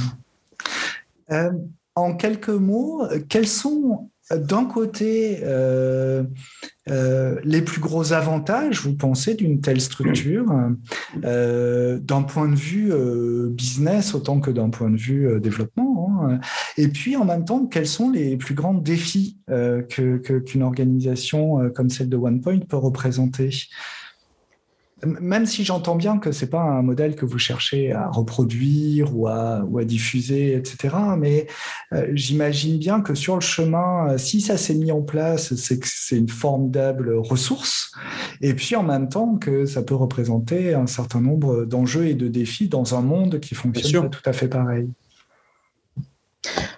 [1.31, 1.53] Euh,
[1.95, 6.25] en quelques mots, quels sont d'un côté, euh,
[6.89, 10.47] euh, les plus gros avantages, vous pensez, d'une telle structure,
[11.25, 12.93] euh, d'un point de vue
[13.51, 16.41] business autant que d'un point de vue développement hein.
[16.77, 19.39] Et puis, en même temps, quels sont les plus grands défis
[19.89, 23.51] qu'une organisation comme celle de OnePoint peut représenter?
[25.05, 29.27] Même si j'entends bien que c'est pas un modèle que vous cherchez à reproduire ou
[29.27, 30.97] à, ou à diffuser, etc.
[31.19, 31.47] Mais
[31.93, 35.79] euh, j'imagine bien que sur le chemin, euh, si ça s'est mis en place, c'est
[35.79, 37.93] que c'est une formidable ressource.
[38.41, 42.29] Et puis en même temps que ça peut représenter un certain nombre d'enjeux et de
[42.29, 44.89] défis dans un monde qui fonctionne pas tout à fait pareil.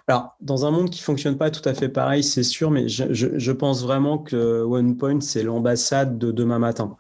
[0.07, 3.05] Alors, dans un monde qui fonctionne pas tout à fait pareil, c'est sûr, mais je,
[3.11, 6.99] je pense vraiment que OnePoint, c'est l'ambassade de demain matin.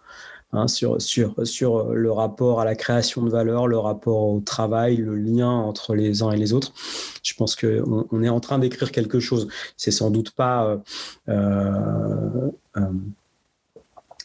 [0.55, 4.97] Hein, sur, sur, sur le rapport à la création de valeur, le rapport au travail,
[4.97, 6.73] le lien entre les uns et les autres.
[7.25, 9.49] Je pense qu'on on est en train d'écrire quelque chose.
[9.77, 10.67] C'est sans doute pas.
[10.67, 10.77] Euh,
[11.29, 12.81] euh, euh,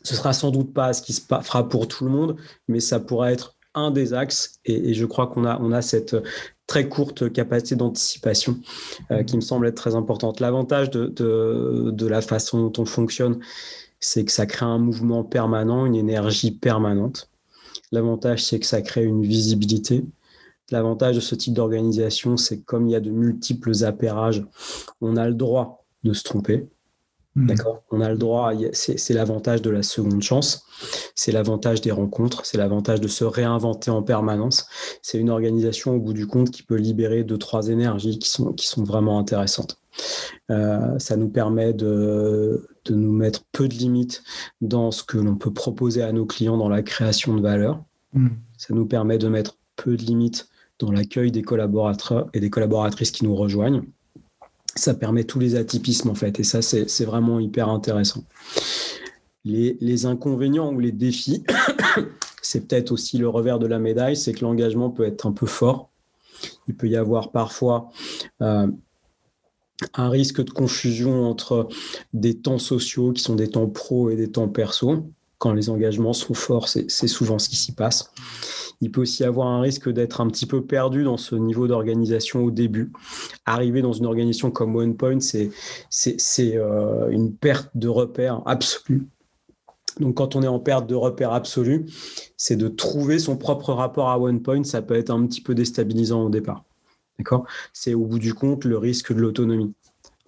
[0.03, 2.35] ce sera sans doute pas ce qui se fera pour tout le monde,
[2.67, 4.59] mais ça pourra être un des axes.
[4.65, 6.15] Et, je crois qu'on a, on a cette
[6.67, 8.59] très courte capacité d'anticipation
[9.25, 10.39] qui me semble être très importante.
[10.39, 13.39] L'avantage de, de, la façon dont on fonctionne,
[13.99, 17.29] c'est que ça crée un mouvement permanent, une énergie permanente.
[17.91, 20.05] L'avantage, c'est que ça crée une visibilité.
[20.71, 24.45] L'avantage de ce type d'organisation, c'est que comme il y a de multiples appairages,
[25.01, 26.67] on a le droit de se tromper.
[27.35, 27.47] Hmm.
[27.47, 27.83] D'accord?
[27.91, 30.65] On a le droit, c'est l'avantage de la seconde chance,
[31.15, 34.67] c'est l'avantage des rencontres, c'est l'avantage de se réinventer en permanence.
[35.01, 38.53] C'est une organisation, au bout du compte, qui peut libérer deux, trois énergies qui sont,
[38.53, 39.79] qui sont vraiment intéressantes.
[40.51, 44.23] Euh, ça nous permet de, de, nous mettre peu de limites
[44.61, 47.83] dans ce que l'on peut proposer à nos clients dans la création de valeur.
[48.13, 48.29] Hmm.
[48.57, 53.11] Ça nous permet de mettre peu de limites dans l'accueil des collaborateurs et des collaboratrices
[53.11, 53.83] qui nous rejoignent.
[54.75, 58.23] Ça permet tous les atypismes en fait, et ça c'est vraiment hyper intéressant.
[59.45, 61.43] Les, les, inconvénients ou les défis,
[62.41, 65.47] c'est peut-être aussi le revers de la médaille, c'est que l'engagement peut être un peu
[65.47, 65.89] fort.
[66.67, 67.89] Il peut y avoir parfois
[68.41, 68.67] euh,
[69.93, 71.67] un risque de confusion entre
[72.13, 75.11] des temps sociaux qui sont des temps pro et des temps perso.
[75.37, 78.11] quand les engagements sont forts, c'est souvent ce qui s'y passe.
[78.81, 82.43] Il peut aussi avoir un risque d'être un petit peu perdu dans ce niveau d'organisation
[82.43, 82.91] au début.
[83.45, 85.51] Arriver dans une organisation comme OnePoint, c'est
[86.55, 89.07] euh, une perte de repère absolue.
[89.99, 91.85] Donc, quand on est en perte de repère absolue,
[92.37, 94.63] c'est de trouver son propre rapport à OnePoint.
[94.63, 96.63] Ça peut être un petit peu déstabilisant au départ.
[97.19, 97.45] D'accord?
[97.73, 99.73] C'est au bout du compte le risque de l'autonomie.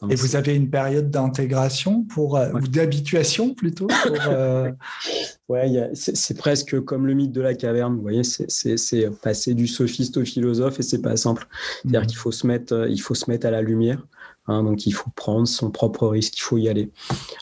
[0.09, 4.71] Et vous avez une période d'intégration pour euh, ou d'habituation plutôt pour, euh,
[5.49, 7.95] Ouais, c'est presque comme le mythe de la caverne.
[7.95, 11.47] Vous voyez, c'est passer du sophiste au philosophe et c'est pas simple.
[11.81, 12.07] C'est-à-dire mhm.
[12.07, 14.07] qu'il faut se mettre, euh, il faut se mettre à la lumière.
[14.47, 16.89] Hein, donc il faut prendre son propre risque, il faut y aller.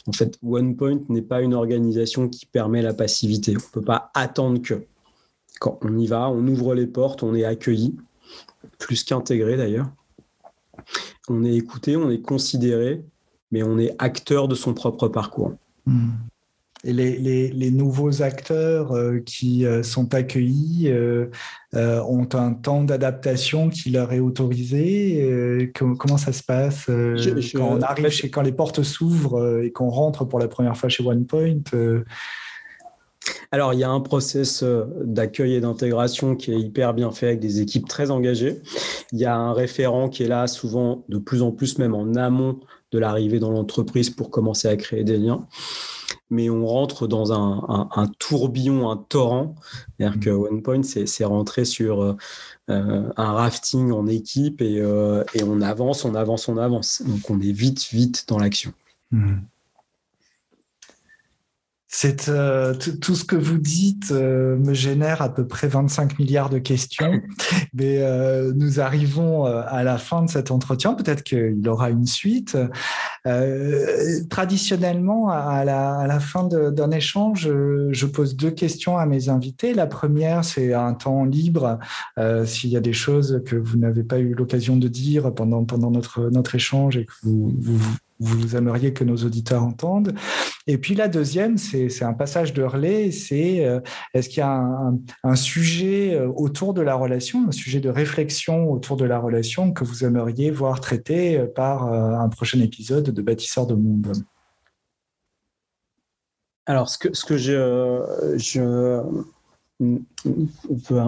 [0.06, 3.56] En fait, OnePoint n'est pas une organisation qui permet la passivité.
[3.56, 4.86] On peut pas attendre que.
[5.60, 7.98] Quand on y va, on ouvre les portes, on est accueilli,
[8.80, 9.90] plus qu'intégré d'ailleurs
[11.30, 13.04] on est écouté, on est considéré,
[13.52, 15.54] mais on est acteur de son propre parcours.
[15.86, 16.10] Hmm.
[16.86, 21.28] Et les, nouveaux acteurs euh, qui euh, sont accueillis euh,
[21.74, 25.74] ont un temps d'adaptation qui leur est autorisé.
[25.76, 26.86] comment ça se passe
[27.54, 30.88] quand on arrive chez, quand les portes s'ouvrent et qu'on rentre pour la première fois
[30.88, 31.64] chez OnePoint
[33.52, 37.28] alors, il y a un process euh, d'accueil et d'intégration qui est hyper bien fait
[37.28, 38.62] avec des équipes très engagées.
[39.12, 42.14] Il y a un référent qui est là souvent de plus en plus même en
[42.14, 42.60] amont
[42.92, 45.48] de l'arrivée dans l'entreprise pour commencer à créer des liens.
[46.32, 49.56] Mais on rentre dans un, tourbillon, un torrent.
[49.98, 52.16] C'est-à-dire que OnePoint, c'est rentrer sur euh,
[52.68, 57.02] un rafting en équipe et, euh, et, on avance, on avance, on avance.
[57.04, 58.74] Donc on est vite, vite dans l'action.
[59.12, 59.38] Mmh.
[61.92, 66.52] C'est euh, tout ce que vous dites euh, me génère à peu près 25 milliards
[66.52, 67.20] de questions,
[67.74, 70.94] mais euh, nous arrivons à la fin de cet entretien.
[70.94, 72.56] Peut-être qu'il aura une suite.
[74.30, 77.50] traditionnellement, à la, à la fin d'un échange,
[77.92, 79.74] je pose deux questions à mes invités.
[79.74, 81.80] La première, c'est un temps libre.
[82.46, 85.90] S'il y a des choses que vous n'avez pas eu l'occasion de dire pendant pendant
[85.90, 87.96] notre notre échange et que vous, vous vous
[88.56, 90.14] aimeriez que nos auditeurs entendent.
[90.68, 93.80] Et puis la deuxième, c'est un passage de relais, c'est euh,
[94.14, 94.62] est-ce qu'il y a
[95.24, 99.72] un, sujet euh, autour de la relation, un sujet de réflexion autour de la relation
[99.72, 104.12] que vous aimeriez voir traité euh, par un prochain épisode de Bâtisseurs de Monde?
[106.66, 109.02] Alors, ce que, ce que je, je,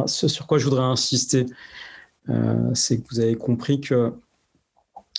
[0.08, 1.46] ce sur quoi je voudrais insister,
[2.74, 4.14] c'est que vous avez compris que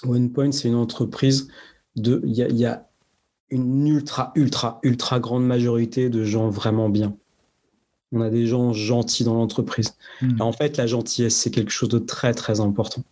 [0.05, 1.49] OnePoint, c'est une entreprise
[1.97, 2.89] il y a,
[3.51, 7.15] une ultra, ultra, ultra grande majorité de gens vraiment bien.
[8.11, 9.95] On a des gens gentils dans l'entreprise.
[10.23, 10.41] Hmm.
[10.41, 13.03] En fait, la gentillesse, c'est quelque chose de très, très important.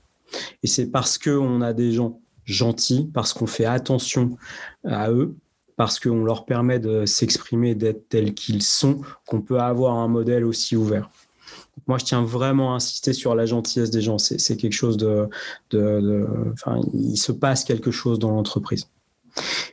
[0.62, 4.36] Et c'est parce qu'on a des gens gentils, parce qu'on fait attention
[4.84, 5.36] à eux,
[5.76, 10.44] parce qu'on leur permet de s'exprimer, d'être tels qu'ils sont, qu'on peut avoir un modèle
[10.44, 11.10] aussi ouvert.
[11.86, 14.18] Moi, je tiens vraiment à insister sur la gentillesse des gens.
[14.18, 15.28] C'est quelque chose de,
[16.52, 18.88] enfin, il se passe quelque chose dans l'entreprise.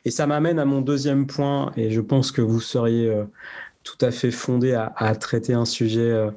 [0.06, 3.24] Et ça m'amène à mon deuxième point, et je pense que vous seriez euh,
[3.84, 6.30] tout à fait fondé à, traiter un sujet euh,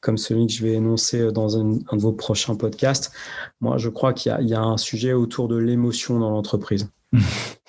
[0.00, 3.12] comme celui que je vais énoncer euh, dans un, de vos prochains podcasts.
[3.60, 6.88] Moi, je crois qu'il y, a un sujet autour de l'émotion dans l'entreprise.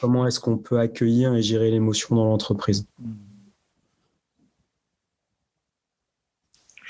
[0.02, 2.86] Comment est-ce qu'on peut accueillir et gérer l'émotion dans l'entreprise?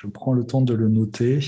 [0.02, 1.42] Je prends le temps de le noter.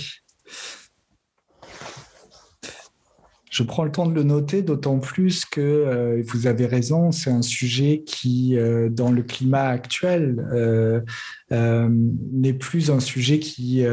[3.50, 7.30] Je prends le temps de le noter, d'autant plus que euh, vous avez raison, c'est
[7.32, 11.00] un sujet qui, euh, dans le climat actuel, euh,
[11.50, 13.86] n'est plus un sujet qui,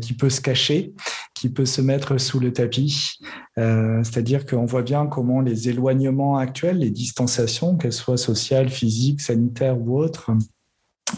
[0.00, 0.92] qui peut se cacher,
[1.34, 3.18] qui peut se mettre sous le tapis.
[3.56, 9.80] C'est-à-dire qu'on voit bien comment les éloignements actuels, les distanciations, qu'elles soient sociales, physiques, sanitaires
[9.80, 10.30] ou autres,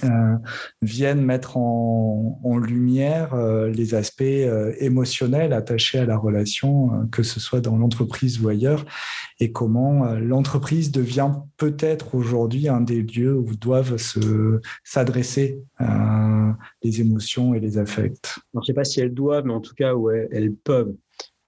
[0.05, 0.37] euh,
[0.83, 7.41] viennent mettre en, lumière euh, les aspects euh, émotionnels attachés à la relation, que ce
[7.41, 8.85] soit dans l'entreprise ou ailleurs,
[9.41, 13.97] et comment l'entreprise devient peut-être aujourd'hui un des lieux où doivent
[14.85, 15.61] s'adresser
[16.83, 18.41] les émotions et les affects.
[18.55, 20.95] je ne sais pas si elles doivent, mais en tout cas où elles peuvent,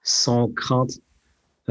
[0.03, 0.93] sans crainte,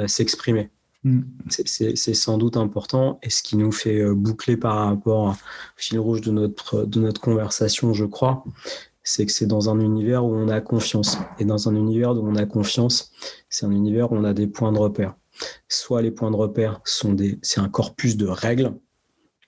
[0.07, 0.69] s'exprimer.
[1.03, 1.21] Mm.
[1.49, 5.33] C'est sans doute important et ce qui nous fait euh, boucler par rapport au
[5.77, 8.43] fil rouge de notre, de notre conversation, je crois,
[9.03, 11.17] c'est que c'est dans un univers où on a confiance.
[11.39, 13.11] Et dans un univers où on a confiance,
[13.49, 15.15] c'est un univers où on a des points de repère.
[15.69, 18.73] Soit les points de repère sont des, c'est un corpus de règles,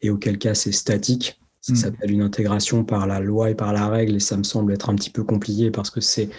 [0.01, 1.39] et auquel cas c'est statique.
[1.59, 1.75] Ça mm.
[1.75, 4.89] s'appelle une intégration par la loi et par la règle, et ça me semble être
[4.89, 6.29] un petit peu compliqué parce que c'est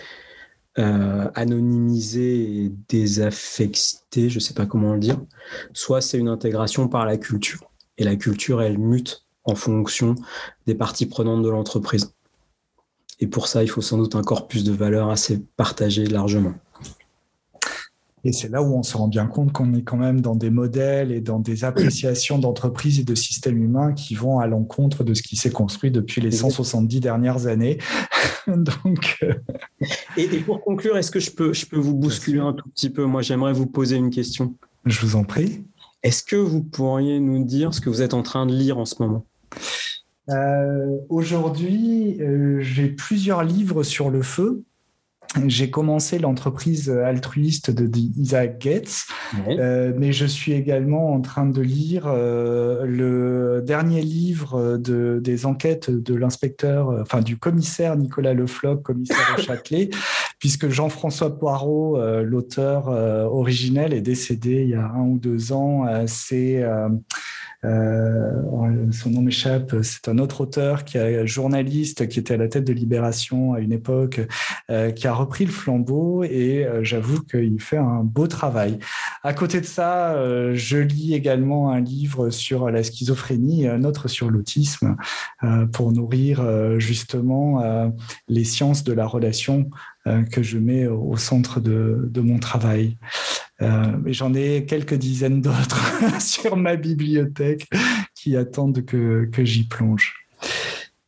[0.78, 5.20] euh, anonymisé et je ne sais pas comment le dire,
[5.72, 7.60] soit c'est une intégration par la culture.
[7.98, 10.14] Et la culture, elle mute en fonction
[10.66, 12.14] des parties prenantes de l'entreprise.
[13.20, 16.54] Et pour ça, il faut sans doute un corpus de valeurs assez partagé largement.
[18.24, 20.50] Et c'est là où on se rend bien compte qu'on est quand même dans des
[20.50, 25.12] modèles et dans des appréciations d'entreprises et de systèmes humains qui vont à l'encontre de
[25.12, 27.78] ce qui s'est construit depuis les 170 dernières années.
[28.46, 29.34] Donc, euh,
[30.16, 33.04] et, pour conclure, est-ce que je peux, je peux vous bousculer un tout petit peu?
[33.04, 34.54] Moi, j'aimerais vous poser une question.
[34.84, 35.64] Je vous en prie.
[36.04, 38.84] Est-ce que vous pourriez nous dire ce que vous êtes en train de lire en
[38.84, 39.24] ce moment?
[40.28, 44.62] Euh, Aujourd'hui, euh, j'ai plusieurs livres sur le feu
[45.46, 49.06] j'ai commencé l'entreprise altruiste de Isaac Gates,
[49.48, 55.46] euh, mais je suis également en train de lire euh, le dernier livre de, des
[55.46, 59.88] enquêtes de l'inspecteur, enfin du commissaire Nicolas Lefloc, commissaire au Châtelet,
[60.38, 65.86] puisque Jean-François Poirot, euh, l'auteur originel, est décédé il y a un ou deux ans.
[66.06, 66.88] C'est euh,
[67.62, 69.74] son nom m'échappe.
[69.82, 73.60] C'est un autre auteur qui est journaliste, qui était à la tête de Libération à
[73.60, 74.20] une époque,
[74.70, 78.78] euh, qui a repris le flambeau et euh, j'avoue qu'il fait un beau travail.
[79.22, 80.16] À côté de ça,
[80.54, 84.96] je lis également un livre sur la schizophrénie et un autre sur l'autisme
[85.72, 86.44] pour nourrir
[86.80, 87.92] justement
[88.28, 89.70] les sciences de la relation
[90.30, 92.96] que je mets au centre de, de mon travail.
[93.62, 97.68] Euh, j'en ai quelques dizaines d'autres sur ma bibliothèque
[98.14, 100.26] qui attendent que, que j'y plonge.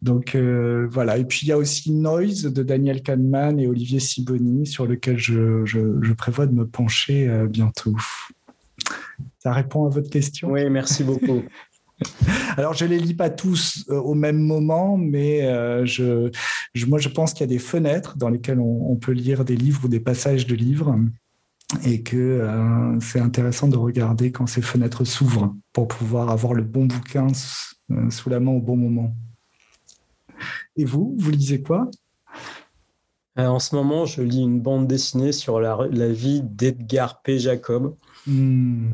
[0.03, 1.19] Donc euh, voilà.
[1.19, 5.19] Et puis il y a aussi Noise de Daniel Kahneman et Olivier Siboni sur lequel
[5.19, 7.97] je, je, prévois de me pencher euh, bientôt.
[9.39, 10.51] Ça répond à votre question?
[10.51, 11.43] Oui, merci beaucoup.
[12.57, 15.43] Alors, je ne les lis pas tous au même moment, mais
[15.87, 16.31] je,
[16.75, 19.45] je, moi, je pense qu'il y a des fenêtres dans lesquelles on, on, peut lire
[19.45, 20.97] des livres ou des passages de livres
[21.85, 26.63] et que euh, c'est intéressant de regarder quand ces fenêtres s'ouvrent pour pouvoir avoir le
[26.63, 27.29] bon bouquin
[27.91, 29.15] euh, sous la main au bon moment.
[30.77, 31.91] Et vous, vous lisez quoi?
[33.39, 37.39] Euh, En ce moment, je lis une bande dessinée sur la, vie d'Edgar P.
[37.39, 37.97] Jacob.
[38.27, 38.91] Hmm.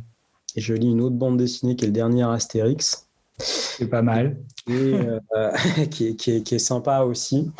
[0.56, 3.08] Et je lis une autre bande dessinée qui est le dernier Astérix.
[3.38, 4.36] C'est pas mal.
[4.66, 7.50] qui, est, sympa aussi.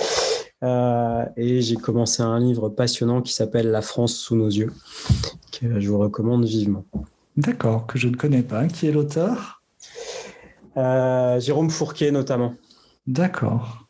[0.63, 4.73] Euh, et j'ai commencé un livre passionnant qui s'appelle La France sous nos yeux,
[5.53, 6.85] que je vous recommande vivement.
[7.37, 8.67] D'accord, que je ne connais pas.
[8.67, 9.63] Qui est l'auteur?
[10.77, 12.55] Euh, Jérôme Fourquet notamment.
[13.07, 13.89] D'accord.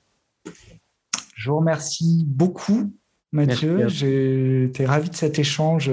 [1.35, 2.93] Je vous remercie beaucoup
[3.33, 3.87] Mathieu.
[3.89, 5.91] J'ai été ravi de cet échange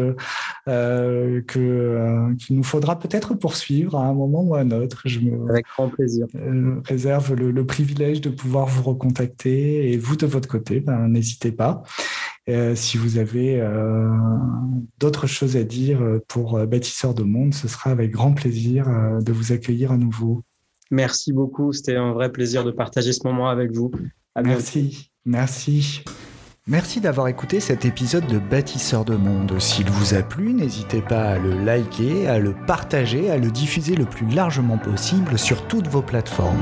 [0.68, 5.02] euh, que euh, qu'il nous faudra peut-être poursuivre à un moment ou à un autre.
[5.06, 6.26] Je me Avec grand plaisir.
[6.36, 11.52] Euh, réserve le, privilège de pouvoir vous recontacter et vous de votre côté, ben, n'hésitez
[11.52, 11.84] pas.
[12.76, 13.62] si vous avez
[15.00, 18.88] d'autres choses à dire pour Bâtisseur de Monde, ce sera avec grand plaisir
[19.22, 20.44] de vous accueillir à nouveau.
[20.90, 21.74] Merci beaucoup.
[21.74, 23.92] C'était un vrai plaisir de partager ce moment avec vous.
[24.42, 25.12] Merci.
[25.26, 26.04] Merci.
[26.70, 29.58] Merci d'avoir écouté cet épisode de Bâtisseur de Monde.
[29.58, 33.96] S'il vous a plu, n'hésitez pas à le liker, à le partager, à le diffuser
[33.96, 36.62] le plus largement possible sur toutes vos plateformes.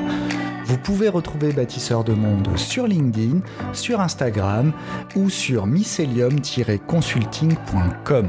[0.65, 3.41] Vous pouvez retrouver Bâtisseur de Monde sur LinkedIn,
[3.71, 4.73] sur Instagram
[5.15, 8.27] ou sur mycelium-consulting.com.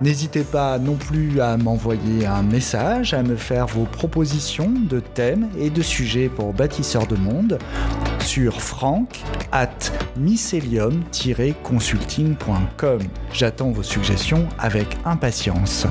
[0.00, 5.50] N'hésitez pas non plus à m'envoyer un message, à me faire vos propositions de thèmes
[5.58, 7.58] et de sujets pour Bâtisseur de Monde
[8.20, 9.22] sur franck
[9.52, 9.68] at
[10.18, 13.00] mycelium-consulting.com.
[13.32, 15.86] J'attends vos suggestions avec impatience.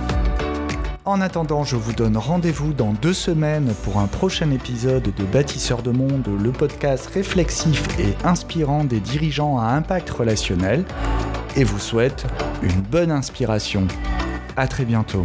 [1.05, 5.83] En attendant, je vous donne rendez-vous dans deux semaines pour un prochain épisode de Bâtisseurs
[5.83, 10.83] de Monde, le podcast réflexif et inspirant des dirigeants à impact relationnel,
[11.55, 12.25] et vous souhaite
[12.63, 13.87] une bonne inspiration.
[14.57, 15.21] À très bientôt.